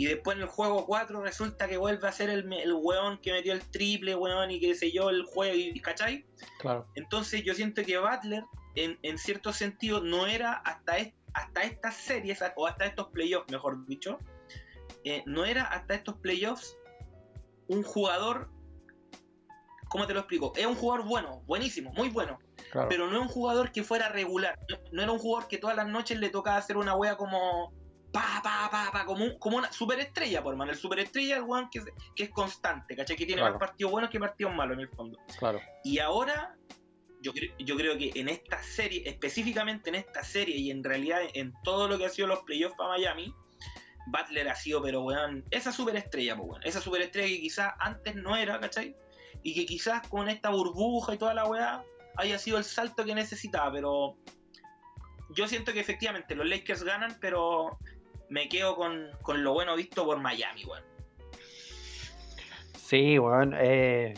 [0.00, 3.32] Y después en el juego 4 resulta que vuelve a ser el, el weón que
[3.32, 6.24] metió el triple, weón, y que sé yo, el juego, y, ¿cachai?
[6.58, 6.86] Claro.
[6.94, 8.44] Entonces yo siento que Butler,
[8.76, 13.50] en, en cierto sentido, no era hasta, es- hasta estas series, o hasta estos playoffs,
[13.52, 14.18] mejor dicho,
[15.04, 16.78] eh, no era hasta estos playoffs
[17.68, 18.48] un jugador,
[19.90, 20.54] ¿cómo te lo explico?
[20.56, 22.38] Es un jugador bueno, buenísimo, muy bueno,
[22.72, 22.88] Claro.
[22.88, 25.76] pero no es un jugador que fuera regular, no, no era un jugador que todas
[25.76, 27.78] las noches le tocaba hacer una wea como...
[28.12, 30.72] Pa, pa, pa, pa, como, un- como una superestrella, por mano.
[30.72, 31.84] El superestrella es el weón que, es-
[32.16, 33.16] que es constante, ¿cachai?
[33.16, 33.54] Que tiene Claro.
[33.54, 35.18] más partidos buenos que partidos malos en el fondo.
[35.38, 35.60] claro.
[35.84, 36.56] Y ahora,
[37.22, 41.20] yo, cre- yo creo que en esta serie, específicamente en esta serie y en realidad
[41.34, 43.32] en todo lo que ha sido los playoffs para Miami,
[44.06, 48.34] Butler ha sido, pero weón, esa superestrella, pues weón, esa superestrella que quizás antes no
[48.36, 48.96] era, ¿cachai?
[49.42, 51.84] Y que quizás con esta burbuja y toda la weá
[52.16, 54.16] haya sido el salto que necesitaba, pero
[55.36, 57.78] yo siento que efectivamente los Lakers ganan, pero
[58.30, 60.82] me quedo con, con lo bueno visto por Miami, weón.
[62.76, 63.54] Sí, weón.
[63.58, 64.14] eh,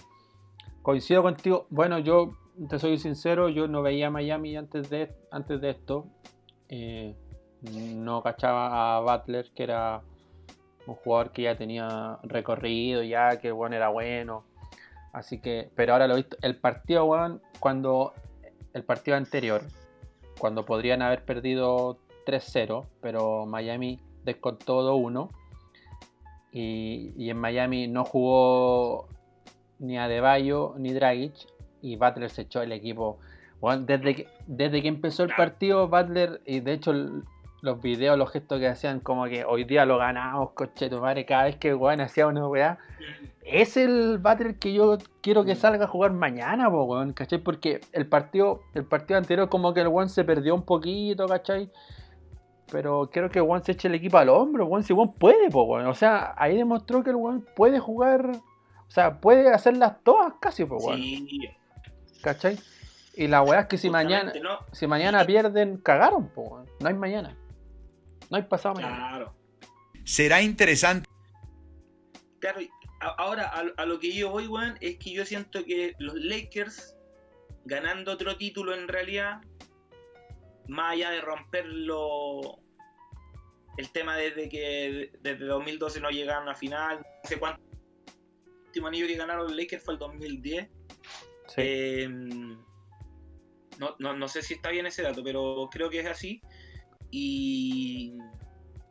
[0.83, 1.67] coincido contigo.
[1.71, 2.37] Bueno, yo
[2.69, 6.07] te soy sincero, yo no veía Miami antes de, antes de esto.
[6.69, 7.17] Eh,
[7.63, 10.03] no cachaba a Butler, que era
[10.87, 14.45] un jugador que ya tenía recorrido, ya que weón era bueno.
[15.13, 16.37] Así que, pero ahora lo he visto.
[16.43, 18.13] El partido, weón, cuando
[18.75, 19.63] el partido anterior,
[20.39, 25.29] cuando podrían haber perdido 3-0, pero Miami descontó 2-1.
[26.53, 29.09] Y, y en Miami no jugó
[29.79, 31.35] ni Adebayo ni Dragic.
[31.81, 33.19] Y Butler se echó el equipo.
[33.81, 37.23] Desde, que, desde que empezó el partido, Butler, y de hecho el-
[37.61, 41.25] los videos, los gestos que hacían, como que hoy día lo ganamos, coche tu madre,
[41.25, 42.79] cada vez que weón hacía una weá.
[43.45, 45.59] Es el Butler que yo quiero que Mm.
[45.59, 47.39] salga a jugar mañana, po, weón, ¿cachai?
[47.39, 51.71] Porque el partido, el partido anterior como que el weón se perdió un poquito, ¿cachai?
[52.73, 55.65] Pero quiero que weón se eche el equipo al hombro, weón, si weón puede, po,
[55.65, 55.87] weón.
[55.87, 60.65] O sea, ahí demostró que el weón puede jugar, o sea, puede hacerlas todas casi,
[60.65, 61.51] po, weón, Sí,
[62.23, 62.59] ¿cachai?
[63.15, 64.33] Y la weá es que si mañana,
[64.73, 66.67] si mañana pierden, cagaron, po, weón.
[66.81, 67.37] No hay mañana.
[68.31, 68.97] No hay pasado mañana.
[68.97, 69.35] Claro.
[70.05, 71.07] Será interesante.
[72.39, 72.61] Claro,
[73.19, 76.97] ahora a, a lo que yo voy, weón, es que yo siento que los Lakers,
[77.67, 79.43] ganando otro título en realidad,
[80.69, 82.61] más allá de romperlo,
[83.77, 88.87] el tema desde que desde 2012 no llegaron a final, no sé cuánto, el último
[88.89, 90.69] anillo que ganaron los Lakers fue el 2010.
[91.49, 91.55] Sí.
[91.57, 96.41] Eh, no, no, no sé si está bien ese dato, pero creo que es así.
[97.11, 98.17] Y,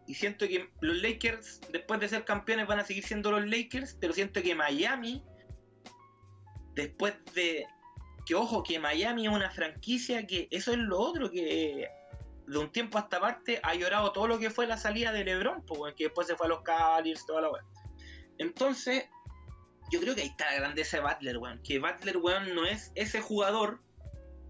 [0.07, 3.97] y siento que los Lakers, después de ser campeones, van a seguir siendo los Lakers,
[3.99, 5.24] pero siento que Miami,
[6.76, 7.65] después de...
[8.26, 11.89] Que ojo, que Miami es una franquicia que eso es lo otro que
[12.47, 15.24] de un tiempo a esta parte ha llorado todo lo que fue la salida de
[15.24, 17.63] LeBron, pues, weón, que después se fue a los Cavaliers, toda la weá.
[18.38, 19.05] Entonces,
[19.91, 21.61] yo creo que ahí está la grandeza de Butler, weón.
[21.63, 23.82] Que Butler, weón, no es ese jugador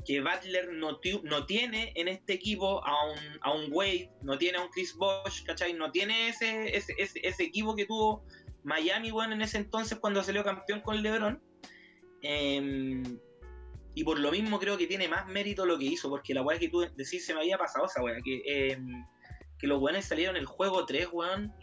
[0.06, 4.58] que Butler no, no tiene en este equipo a un, a un Wade, no tiene
[4.58, 5.74] a un Chris Bosh, ¿cachai?
[5.74, 8.26] No tiene ese, ese, ese, ese equipo que tuvo
[8.64, 11.42] Miami, weón, en ese entonces cuando salió campeón con LeBron.
[12.24, 13.20] Em,
[13.94, 16.58] y por lo mismo creo que tiene más mérito lo que hizo, porque la weá
[16.58, 19.06] que tú decís se me había pasado esa weá, que, em,
[19.58, 21.54] que los weones salieron el juego 3, weón.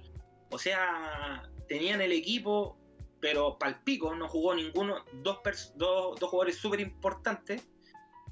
[0.50, 2.78] O sea, tenían el equipo,
[3.20, 5.38] pero palpico, no jugó ninguno, dos,
[5.76, 7.66] dos, dos jugadores súper importantes,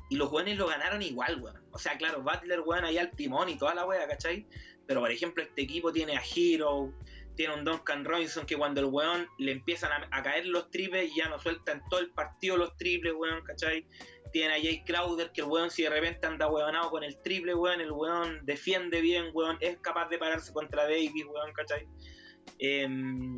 [0.09, 1.64] y los weones lo ganaron igual, weón.
[1.72, 4.47] O sea, claro, Butler, weón, ahí al timón y toda la weá, ¿cachai?
[4.86, 6.92] Pero por ejemplo, este equipo tiene a Hero,
[7.37, 11.28] tiene un Duncan Robinson que cuando el weón le empiezan a, caer los triples ya
[11.28, 13.87] no suelta en todo el partido los triples, weón, ¿cachai?
[14.32, 17.55] Tiene a Jay Crowder que el weón si de repente anda weonado con el triple,
[17.55, 21.87] weón, el weón defiende bien, weón, es capaz de pararse contra Davis, weón, ¿cachai?
[22.59, 23.37] Em,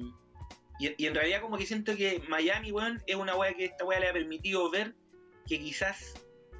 [0.79, 3.85] y, y en realidad como que siento que Miami, weón, es una weá que esta
[3.85, 4.95] weá le ha permitido ver
[5.47, 6.15] que quizás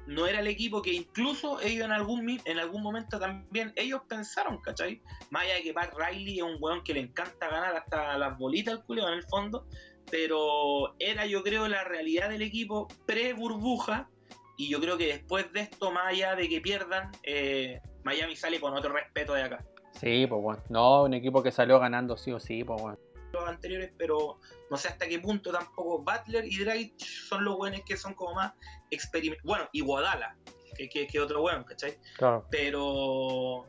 [0.09, 4.59] no era el equipo que incluso ellos en algún, en algún momento también ellos pensaron,
[4.59, 5.03] ¿cachai?
[5.29, 8.35] Más allá de que Pat Riley es un weón que le encanta ganar hasta las
[8.39, 9.67] bolitas al culeo en el fondo,
[10.09, 14.09] pero era yo creo la realidad del equipo pre-burbuja
[14.57, 18.59] y yo creo que después de esto, más allá de que pierdan, eh, Miami sale
[18.59, 19.63] con otro respeto de acá.
[19.91, 20.63] Sí, pues bueno.
[20.69, 22.97] No, un equipo que salió ganando sí o sí, pues bueno.
[23.33, 24.39] Los anteriores, pero
[24.71, 28.35] no sé hasta qué punto tampoco Butler y Drake son los buenos que son como
[28.35, 28.53] más
[28.89, 29.43] experimentales.
[29.45, 30.35] Bueno, y Guadala,
[30.75, 31.97] que, que, que otro bueno, ¿cachai?
[32.17, 32.45] Claro.
[32.49, 33.65] pero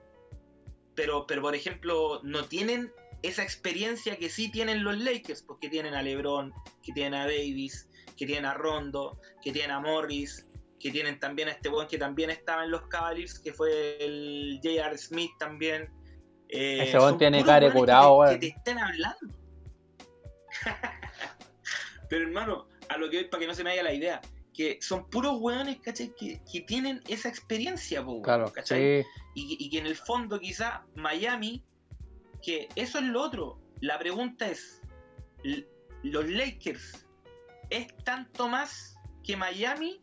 [0.95, 2.93] pero pero por ejemplo no tienen
[3.23, 6.53] esa experiencia que sí tienen los Lakers porque tienen a LeBron
[6.83, 10.47] que tienen a Davis que tienen a Rondo que tienen a Morris
[10.79, 14.59] que tienen también a este buen que también estaba en los Cavaliers que fue el
[14.63, 14.97] J.R.
[14.99, 15.91] Smith también
[16.49, 18.33] Eh, Ese son tiene que curado, weón.
[18.35, 19.39] que te estén hablando
[22.09, 24.21] pero hermano a lo que voy para que no se me vaya la idea
[24.53, 26.13] que son puros weones, ¿cachai?
[26.15, 29.03] Que, que tienen esa experiencia, po, Claro, ¿cachai?
[29.03, 29.09] sí.
[29.35, 31.65] y, y que en el fondo quizá Miami,
[32.43, 33.59] que eso es lo otro.
[33.81, 34.83] La pregunta es,
[36.03, 37.07] ¿los Lakers
[37.71, 40.03] es tanto más que Miami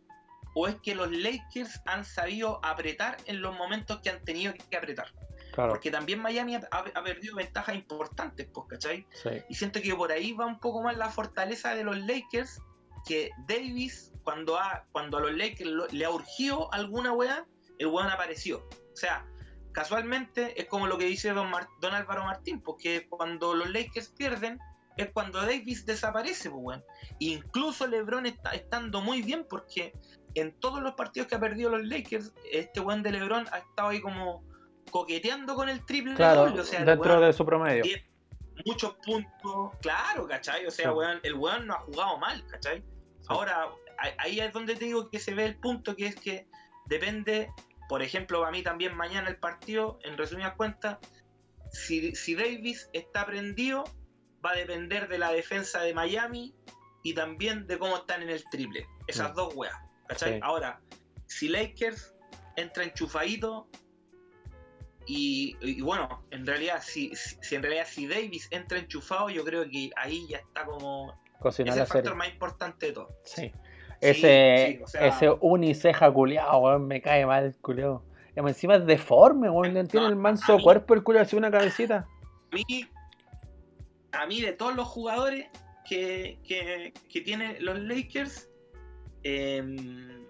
[0.56, 4.78] o es que los Lakers han sabido apretar en los momentos que han tenido que
[4.78, 5.14] apretar?
[5.58, 9.08] Claro, Porque también Miami ha, perdido ventajas importantes, pues, ¿cachai?
[9.24, 9.30] sí.
[9.50, 12.62] Y siento que por ahí va un poco más la fortaleza de los Lakers,
[13.08, 17.44] que Davis, cuando, ha, cuando a los Lakers lo- le ha urgido alguna weá,
[17.80, 18.60] el weón apareció.
[18.94, 19.26] O sea,
[19.72, 24.10] casualmente es como lo que dice Don, Mar- Don Álvaro Martín, porque cuando los Lakers
[24.10, 24.60] pierden,
[24.96, 26.84] es cuando Davis desaparece, pues, weón.
[27.18, 29.92] Incluso LeBron está estando muy bien, porque
[30.36, 33.90] en todos los partidos que ha perdido los Lakers, este weón de LeBron ha estado
[33.90, 34.44] ahí como
[34.92, 37.84] coqueteando con el triple Claro, doble, o sea, dentro weón de su promedio.
[38.66, 39.72] muchos puntos.
[39.82, 40.66] Claro, ¿cachai?
[40.66, 40.96] O sea, Sí.
[40.96, 42.84] weón, el weón no ha jugado mal, ¿cachai?
[43.28, 43.70] Ahora,
[44.20, 46.48] ahí es donde te digo que se ve el punto, que es que
[46.88, 47.52] depende,
[47.90, 50.98] por ejemplo, para mí también mañana el partido, en resumidas cuentas,
[51.72, 53.84] si, si Davis está prendido,
[54.46, 56.56] va a depender de la defensa de Miami
[57.04, 58.88] y también de cómo están en el triple.
[59.08, 59.76] Esas dos weas,
[60.08, 60.40] ¿cachai?
[60.42, 60.82] Ahora,
[61.28, 62.16] si Lakers
[62.56, 63.70] entra enchufadito
[65.08, 69.44] y, y bueno, en realidad, si, si, si en realidad si Davis entra enchufado, yo
[69.44, 71.18] creo que ahí ya está como...
[71.40, 72.18] Cocinar el la factor serie.
[72.18, 73.10] más importante de todo.
[73.24, 73.52] Sí.
[74.02, 77.56] Ese, sí, o sea- ese uniceja culiao, weón, me cae mal,
[78.42, 79.74] más encima es deforme, weón.
[79.74, 82.06] No, Tiene el manso mí- cuerpo, el culiao, así una cabecita.
[82.52, 82.64] A mí,
[84.12, 85.48] a mí de todos los jugadores
[85.88, 88.50] que, que, que tienen los Lakers,
[89.24, 90.26] em,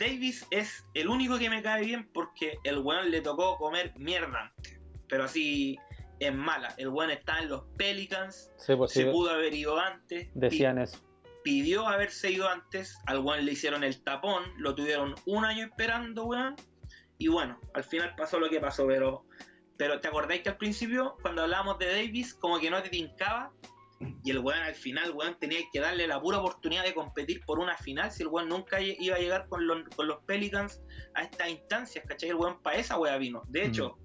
[0.00, 4.52] Davis es el único que me cae bien porque el weón le tocó comer mierda
[4.56, 4.80] antes.
[5.08, 5.78] Pero así
[6.20, 6.74] en mala.
[6.78, 10.24] El weón está en los Pelicans, Sí, pues sí, se pudo haber ido antes.
[10.26, 10.98] pi- decían eso.
[11.44, 16.24] pidió haberse ido antes, al weón le hicieron el tapón, lo tuvieron un año esperando,
[16.26, 16.56] weón.
[17.18, 19.24] Y bueno, al final pasó lo que pasó, pero,
[19.76, 23.52] pero ¿te acordáis que al principio, cuando hablábamos de Davis, como que no te tincaba?
[24.22, 27.58] Y el weón al final, weón, tenía que darle la pura oportunidad de competir por
[27.58, 30.80] una final, si el weón nunca iba a llegar con los, con los Pelicans
[31.14, 32.30] a estas instancias, ¿cachai?
[32.30, 33.42] El weón para esa weá vino.
[33.48, 33.98] De hecho,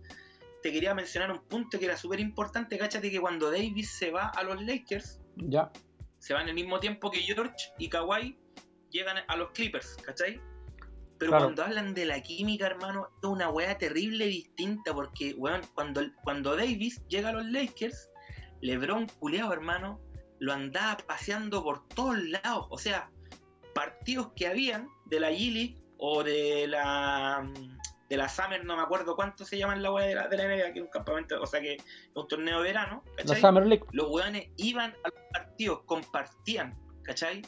[0.61, 4.27] te quería mencionar un punto que era súper importante, cáchate que cuando Davis se va
[4.29, 5.71] a los Lakers, Ya.
[6.19, 8.37] se van al mismo tiempo que George y Kawhi
[8.89, 10.41] llegan a los Clippers, ¿cachai?
[11.17, 11.45] Pero Claro.
[11.45, 16.55] cuando hablan de la química, hermano, es una weá terrible distinta, porque, weón, cuando, cuando
[16.57, 18.09] Davis llega a los Lakers,
[18.61, 19.99] LeBron culeado, hermano,
[20.39, 22.67] lo andaba paseando por todos lados.
[22.69, 23.09] O sea,
[23.73, 27.47] partidos que habían de la G-League o de la
[28.09, 30.45] de la Summer, no me acuerdo cuánto se llaman la weá de la, de la
[30.45, 31.83] NBA, que es un campamento, o sea que es
[32.13, 33.41] un torneo de verano, La ¿cachai?
[33.41, 33.85] Summer League.
[33.91, 37.41] los weones iban a los partidos, compartían, ¿cachai?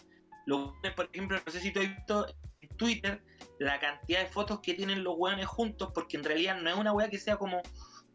[0.47, 2.25] Los weones, por ejemplo, no sé si tú has visto
[2.61, 3.23] en Twitter
[3.59, 6.91] la cantidad de fotos que tienen los weones juntos, porque en realidad no es una
[6.91, 7.61] weá que sea como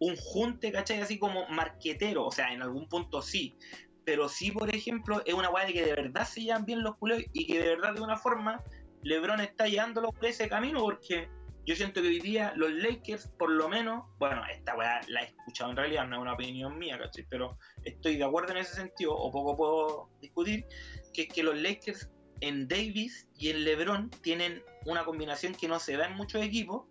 [0.03, 1.01] un junte, ¿cachai?
[1.01, 3.57] Así como marquetero, o sea, en algún punto sí,
[4.05, 6.97] pero sí, por ejemplo, es una weá de que de verdad se llevan bien los
[6.97, 8.61] culeos y que de verdad de una forma
[9.03, 11.29] LeBron está llevándolo por ese camino porque
[11.65, 15.27] yo siento que hoy día los Lakers, por lo menos, bueno, esta weá la he
[15.27, 17.25] escuchado en realidad, no es una opinión mía, ¿cachai?
[17.29, 20.67] Pero estoy de acuerdo en ese sentido, o poco puedo discutir,
[21.15, 25.79] que es que los Lakers en Davis y en LeBron tienen una combinación que no
[25.79, 26.87] se da en muchos equipos,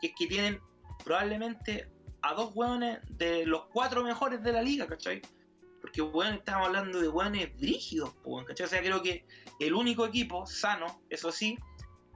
[0.00, 0.60] que es que tienen
[1.04, 1.88] probablemente
[2.26, 5.22] a dos hueones de los cuatro mejores de la liga, ¿cachai?
[5.80, 8.14] Porque, weón, estamos hablando de hueones brígidos,
[8.46, 8.66] ¿cachai?
[8.66, 9.24] O sea, creo que
[9.60, 11.56] el único equipo sano, eso sí,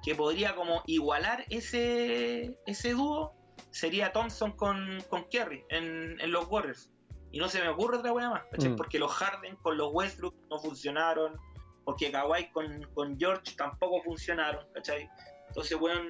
[0.02, 3.34] que podría como igualar ese, ese dúo
[3.70, 6.90] sería Thompson con, con Kerry en, los Warriors.
[7.30, 8.70] Y no se me ocurre otra weá más, ¿cachai?
[8.70, 8.76] Mm.
[8.76, 11.38] Porque los Harden con los Westbrook no funcionaron,
[11.84, 15.08] porque Kawhi con, con George tampoco funcionaron, ¿cachai?
[15.46, 16.08] Entonces, weón,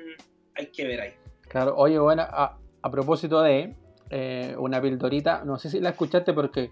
[0.56, 1.14] hay que ver ahí.
[1.42, 2.58] Claro, oye, bueno, a,
[2.90, 3.76] propósito de
[4.10, 6.70] eh, una pildorita, no sé si la escuchaste porque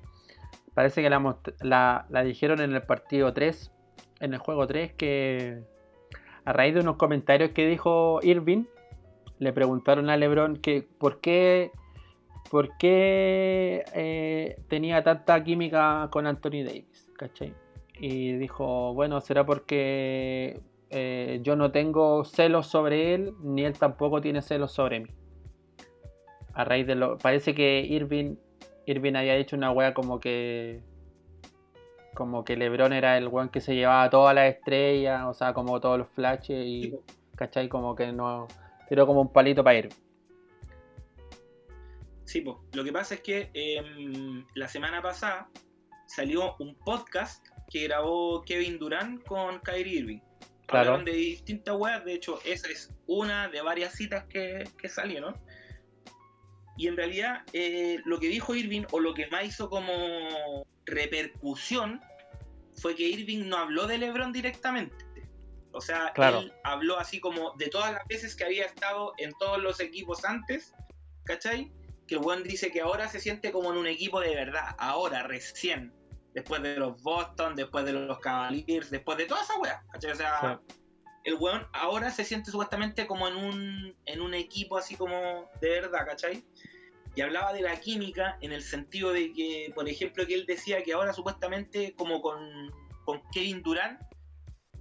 [0.75, 3.73] parece que la, la, la dijeron en el partido 3,
[4.21, 5.63] en el juego 3, que
[6.45, 8.65] a raíz de unos comentarios que dijo Irving,
[9.39, 11.71] le preguntaron a LeBron que por qué,
[12.51, 17.55] por qué eh, tenía tanta química con Anthony Davis, ¿cachai?
[18.01, 20.61] Y dijo, bueno, será porque
[20.91, 25.11] eh, yo no tengo celos sobre él, ni él tampoco tiene celos sobre mí.
[26.59, 27.17] A raíz de lo.
[27.19, 28.35] Parece que Irving,
[28.85, 30.83] Irving había dicho una wea como que
[32.15, 35.81] como que LeBron era el weón que se llevaba todas las estrellas, o sea, como
[35.81, 36.99] todos los flashes y,
[37.37, 37.69] ¿cachai?
[37.69, 38.49] Como que no,
[38.89, 39.89] tiró como un palito para ir.
[42.25, 45.49] Sí, pues, lo que pasa es que em, la semana pasada
[46.07, 50.21] salió un podcast que grabó Kevin Durant con Kyrie Irving.
[50.67, 50.95] Claro.
[50.95, 55.37] Hablaron de distintas weas, de hecho, esa es una de varias citas que, que salieron.
[56.79, 62.01] Y en realidad, eh, lo que dijo Irving, o lo que más hizo como repercusión,
[62.77, 64.95] fue que Irving no habló de LeBron directamente.
[65.73, 69.61] O sea, él habló así como de todas las veces que había estado en todos
[69.61, 70.73] los equipos antes,
[71.25, 71.73] ¿cachai?
[72.07, 75.25] Que el buen dice que ahora se siente como en un equipo de verdad, ahora,
[75.25, 75.93] recién,
[76.33, 80.13] después de los Boston, después de los Cavaliers, después de toda esa weá, ¿cachai?
[80.13, 80.61] O sea,
[81.25, 85.69] el weón ahora se siente supuestamente como en un, en un equipo así como de
[85.69, 86.45] verdad, ¿cachai?
[87.19, 90.85] Y hablaba de la química en el sentido de que, por ejemplo, que él decía
[90.85, 92.71] que ahora supuestamente como con,
[93.05, 94.01] con Kevin Durant,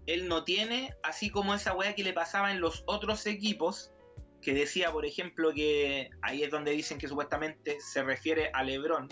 [0.05, 3.91] él no tiene, así como esa weá que le pasaba en los otros equipos,
[4.39, 9.09] que decía, por ejemplo, que ahí es donde dicen que supuestamente se refiere a Lebron,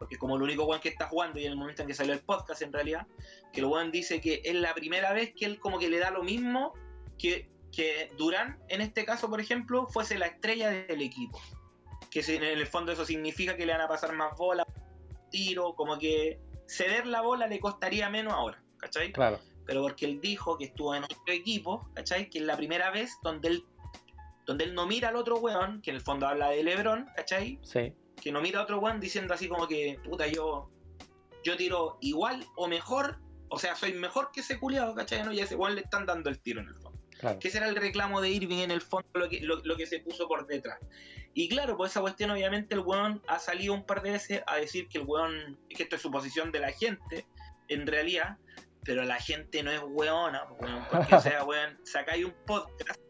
[0.00, 2.12] porque como el único weón que está jugando y en el momento en que salió
[2.12, 3.06] el podcast en realidad,
[3.52, 6.10] que el weón dice que es la primera vez que él como que le da
[6.10, 6.72] lo mismo
[7.20, 11.40] que, que Durán, en este caso, por ejemplo, fuese la estrella del equipo
[12.10, 14.66] que en el fondo eso significa que le van a pasar más bola,
[15.30, 19.12] tiro, como que ceder la bola le costaría menos ahora, ¿cachai?
[19.12, 19.38] Claro.
[19.66, 22.30] Pero porque él dijo que estuvo en otro equipo, ¿cachai?
[22.30, 23.64] Que es la primera vez donde él,
[24.46, 27.58] donde él no mira al otro weón, que en el fondo habla de Lebron, ¿cachai?
[27.62, 27.92] Sí.
[28.20, 30.70] Que no mira a otro weón diciendo así como que, puta, yo,
[31.44, 33.18] yo tiro igual o mejor,
[33.50, 35.22] o sea, soy mejor que ese culiado, ¿cachai?
[35.22, 35.32] ¿no?
[35.32, 36.98] Y a ese weón le están dando el tiro en el fondo.
[37.18, 37.38] Claro.
[37.38, 40.00] Que ese era el reclamo de Irving en el fondo, lo que, lo que se
[40.00, 40.78] puso por detrás.
[41.34, 44.56] Y claro, por esa cuestión obviamente el weón ha salido un par de veces a
[44.56, 47.26] decir que el weón, que esto es suposición de la gente,
[47.68, 48.38] en realidad,
[48.84, 53.00] pero la gente no es weona, weón, porque o sea, weón, sacáis un podcast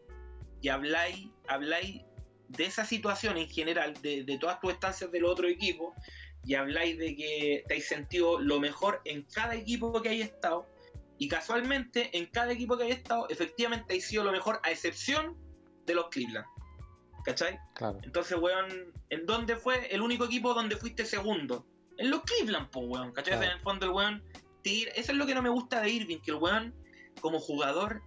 [0.61, 2.03] y habláis, habláis
[2.49, 5.95] de esa situación en general, de, de todas tus estancias del otro equipo,
[6.43, 10.67] y habláis de que te habéis sentido lo mejor en cada equipo que hay estado,
[11.17, 15.37] y casualmente en cada equipo que hay estado, efectivamente habéis sido lo mejor, a excepción
[15.85, 16.45] de los Cleveland.
[17.23, 17.59] ¿Cachai?
[18.03, 21.65] Entonces, weón, ¿en dónde fue el único equipo donde fuiste segundo?
[21.97, 23.35] En los Cleveland, pues, weón, ¿cachai?
[23.37, 24.23] En el fondo el weón,
[24.63, 26.73] eso es lo que no me gusta de Irving, que el weón,
[27.21, 28.01] como jugador,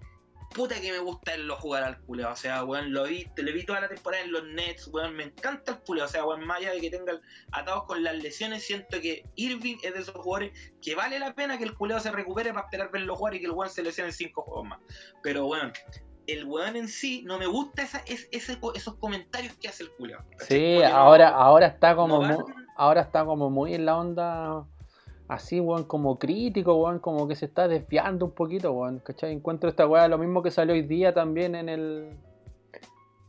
[0.54, 2.30] puta que me gusta él lo jugar al culeo.
[2.30, 5.14] O sea, weón, lo vi, te le vi toda la temporada en los Nets, weón,
[5.14, 6.04] me encanta el culeo.
[6.04, 7.20] O sea, weón, más allá de que tenga
[7.52, 11.58] atados con las lesiones, siento que Irving es de esos jugadores que vale la pena
[11.58, 14.10] que el culeo se recupere para esperar verlo jugar y que el weón se lesione
[14.10, 14.80] en cinco juegos más.
[15.22, 15.72] Pero, weón,
[16.26, 20.18] el weón en sí no me gusta esa, esos comentarios que hace el culo.
[20.40, 22.44] Sí, ahora, ahora está como muy,
[22.76, 24.66] ahora está como muy en la onda
[25.28, 29.32] así, weón, como crítico, weón, como que se está desviando un poquito, weón, ¿cachai?
[29.32, 32.16] Encuentro esta weá lo mismo que salió hoy día también en el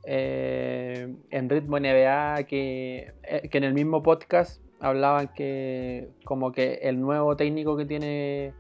[0.06, 6.74] eh, en Ritmo NBA que, eh, que en el mismo podcast hablaban que como que
[6.84, 8.54] el nuevo técnico que tiene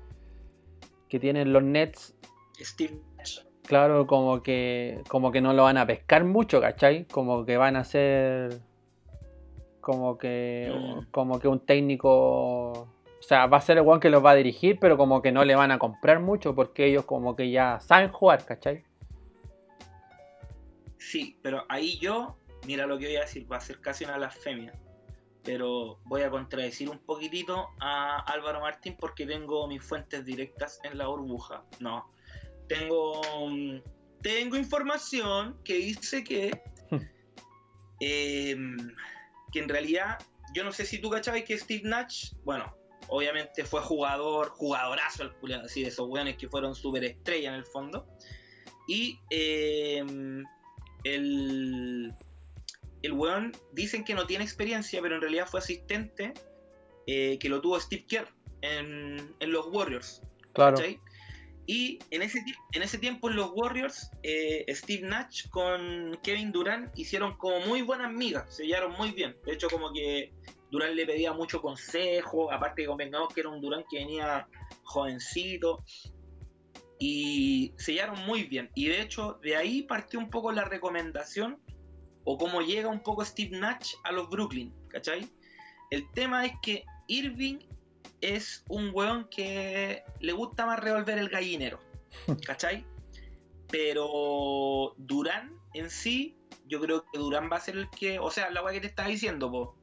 [1.09, 2.15] que tienen los Nets
[2.61, 2.97] Steve
[3.65, 7.05] Claro, como que, como que no lo van a pescar mucho, ¿cachai?
[7.05, 8.59] Como que van a ser
[9.79, 11.11] como que, Mm.
[11.11, 12.87] como que un técnico, o
[13.21, 15.43] sea, va a ser el one que los va a dirigir, pero como que no
[15.43, 18.83] le van a comprar mucho porque ellos como que ya saben jugar, ¿cachai?
[20.97, 24.17] Sí, pero ahí yo, mira lo que voy a decir, va a ser casi una
[24.17, 24.73] blasfemia.
[25.43, 30.97] Pero voy a contradecir un poquitito a Álvaro Martín porque tengo mis fuentes directas en
[30.97, 31.63] la burbuja.
[31.81, 32.09] No.
[32.67, 33.21] Tengo.
[34.21, 36.61] Tengo información que dice que.
[37.99, 38.77] em,
[39.51, 40.19] que en realidad.
[40.53, 42.33] Yo no sé si tú cachabas que Steve Nash.
[42.43, 42.75] Bueno,
[43.07, 47.55] obviamente fue jugador, jugadorazo el culiado, así de esos weones que fueron súper estrella en
[47.55, 48.07] el fondo.
[48.87, 50.43] Y em,
[51.03, 52.13] el,
[53.01, 56.33] el weón dicen que no tiene experiencia, pero en realidad fue asistente
[57.07, 58.27] eh, que lo tuvo Steve Kerr
[58.61, 60.21] en, en los Warriors.
[60.53, 60.77] Claro.
[60.77, 60.99] ¿cachai?
[61.65, 62.43] Y en ese,
[62.73, 67.81] en ese tiempo en los Warriors, eh, Steve Nash con Kevin Durant hicieron como muy
[67.81, 69.35] buenas migas, se llevaron muy bien.
[69.45, 70.33] De hecho, como que
[70.71, 74.47] Durant le pedía mucho consejo, aparte que convengamos que era un Durant que venía
[74.83, 75.85] jovencito,
[76.99, 78.69] y se llevaron muy bien.
[78.75, 81.59] Y de hecho, de ahí partió un poco la recomendación,
[82.25, 85.29] o cómo llega un poco Steve Nash a los Brooklyn, ¿cachai?
[85.91, 87.59] El tema es que Irving
[88.23, 91.79] es un weón que le gusta más revolver el gallinero,
[92.47, 92.85] ¿cachai?
[93.69, 98.49] Pero Durán en sí, yo creo que Durán va a ser el que, o sea,
[98.49, 99.75] la weá que te estaba diciendo, po.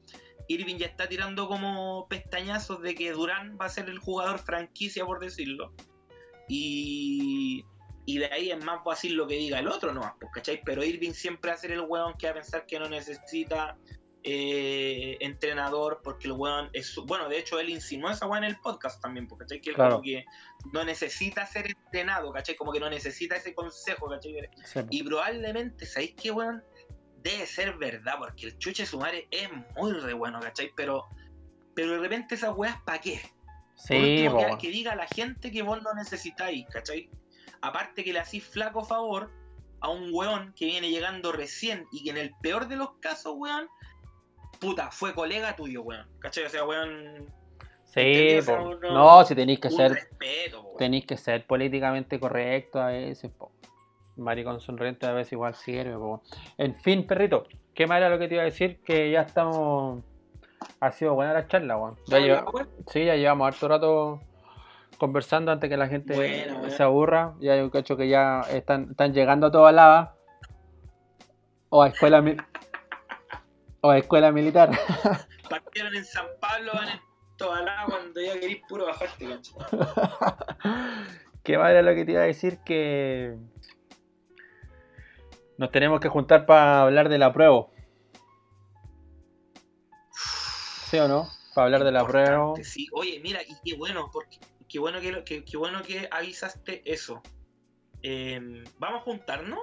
[0.48, 5.04] Irving ya está tirando como pestañazos de que Durán va a ser el jugador franquicia,
[5.04, 5.72] por decirlo.
[6.48, 7.64] Y,
[8.06, 10.60] y de ahí es más fácil lo que diga el otro nomás, ¿cachai?
[10.64, 13.76] Pero Irving siempre va a ser el weón que va a pensar que no necesita
[14.22, 18.60] eh, entrenador porque el weón es bueno de hecho él insinuó esa weón en el
[18.60, 19.60] podcast también porque ¿cachai?
[19.60, 19.92] que él Claro.
[19.92, 20.24] como que
[20.72, 22.54] no necesita ser entrenado ¿cachai?
[22.56, 24.34] como que no necesita ese consejo ¿cachai?
[24.64, 24.88] Sí, po.
[24.90, 26.62] y probablemente ¿sabéis qué weón?
[27.22, 30.70] debe ser verdad porque el chuche sumare es muy re bueno ¿cachai?
[30.76, 31.06] pero
[31.74, 33.20] pero de repente esas weas ¿para qué?
[33.74, 37.08] Sí, último, que, que diga a la gente que vos no necesitáis, ¿cachai?
[37.62, 39.32] Aparte que le hacís flaco favor
[39.80, 43.32] a un weón que viene llegando recién y que en el peor de los casos,
[43.36, 43.68] weón,
[44.60, 46.06] puta, fue colega tuyo, weón.
[46.20, 46.44] ¿Cachai?
[46.44, 47.26] O sea, weón,
[47.84, 48.38] Sí, ¿entendí?
[48.38, 48.64] O sea, po.
[48.68, 50.08] uno- No, si tenéis que un ser,
[50.78, 53.50] tenéis que ser políticamente correcto a veces, po.
[54.16, 56.22] Maricón sonriente a veces igual sirve, po.
[56.58, 58.80] En fin, perrito, ¿qué más era lo que te iba a decir?
[58.84, 60.04] Que ya estamos.
[60.78, 61.96] Ha sido buena la charla, weón.
[62.06, 62.52] Ya ¿Sabes lleva-?
[62.88, 64.20] Sí, ya llevamos harto rato
[64.98, 66.68] conversando antes que la gente buena.
[66.70, 67.34] se aburra.
[67.40, 70.14] Ya yo cacho que ya están, están llegando a toda lava.
[71.70, 72.22] O a escuela
[73.80, 74.70] o escuela militar.
[75.50, 77.00] Partieron en San Pablo, van en
[77.36, 79.54] Tobalá cuando ya querís puro bajarte, ¿cachai?
[81.42, 82.58] ¿Qué era lo que te iba a decir?
[82.64, 83.36] Que
[85.56, 87.66] nos tenemos que juntar para hablar de la prueba.
[90.12, 91.28] ¿Sí o no?
[91.54, 92.54] Para hablar de la prueba.
[92.62, 94.36] Sí, oye, mira, y qué bueno, porque
[94.68, 97.22] qué bueno que, que- qué bueno que avisaste eso.
[98.02, 99.58] Em, ¿Vamos a juntarnos?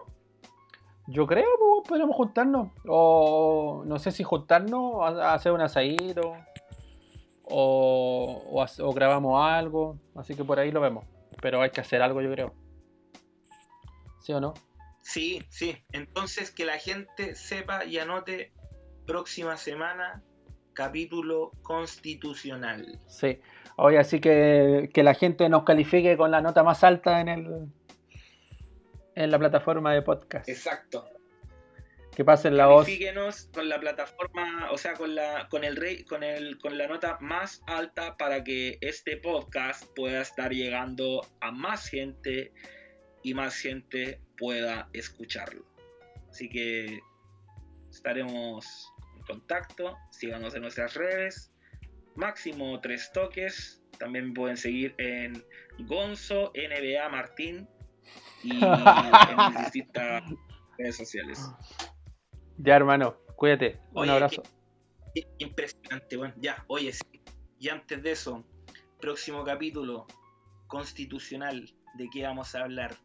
[1.08, 2.70] Yo creo, pues, podríamos juntarnos.
[2.88, 6.34] O no sé si juntarnos, a- a hacer un asadito.
[7.44, 9.98] O, o, o grabamos algo.
[10.16, 11.06] Así que por ahí lo vemos.
[11.42, 12.54] Pero hay que hacer algo, yo creo.
[14.22, 14.54] ¿Sí o no?
[15.02, 15.78] Sí, sí.
[15.94, 18.52] Entonces que la gente sepa y anote
[19.06, 20.22] próxima semana
[20.74, 23.00] capítulo constitucional.
[23.08, 23.40] Sí.
[23.78, 27.68] Oye, así que que la gente nos califique con la nota más alta en el
[29.18, 30.48] en la plataforma de podcast.
[30.48, 31.10] Exacto.
[32.16, 32.86] Que pasen la voz.
[32.86, 36.88] Califíquenos con la plataforma, o sea, con la con el rey, con el con la
[36.88, 42.52] nota más alta para que este podcast pueda estar llegando a más gente
[43.24, 45.66] y más gente pueda escucharlo.
[46.30, 47.00] Así que
[47.90, 51.52] estaremos en contacto, síganos en nuestras redes,
[52.16, 55.44] máximo tres toques, también pueden seguir en
[55.80, 57.68] Gonzo NBA Martín
[58.48, 58.60] y
[59.54, 60.24] en distintas
[60.78, 61.52] redes sociales.
[62.58, 63.80] Ya, hermano, cuídate.
[63.94, 64.44] Un abrazo.
[65.14, 67.22] Qué Impresionante, bueno, ya, oye, sí.
[67.60, 68.44] Y antes de eso,
[69.00, 70.06] próximo capítulo
[70.68, 72.96] constitucional, ¿de qué vamos a hablar?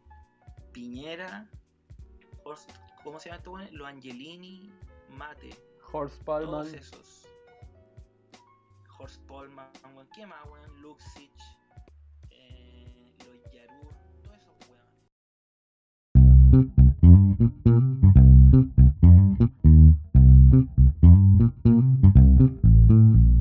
[0.73, 1.49] Piñera,
[2.45, 2.69] Horst-
[3.05, 3.53] ¿cómo se llama esto?
[3.53, 3.69] weón?
[3.73, 4.71] Los Angelini,
[5.11, 5.51] Mate,
[5.93, 6.75] Horst todos Palman.
[6.75, 7.27] esos.
[8.99, 10.81] Horst Polman, weón, ¿qué más, weón?
[10.83, 11.31] Luxich,
[16.53, 16.69] Thank
[22.91, 23.32] you.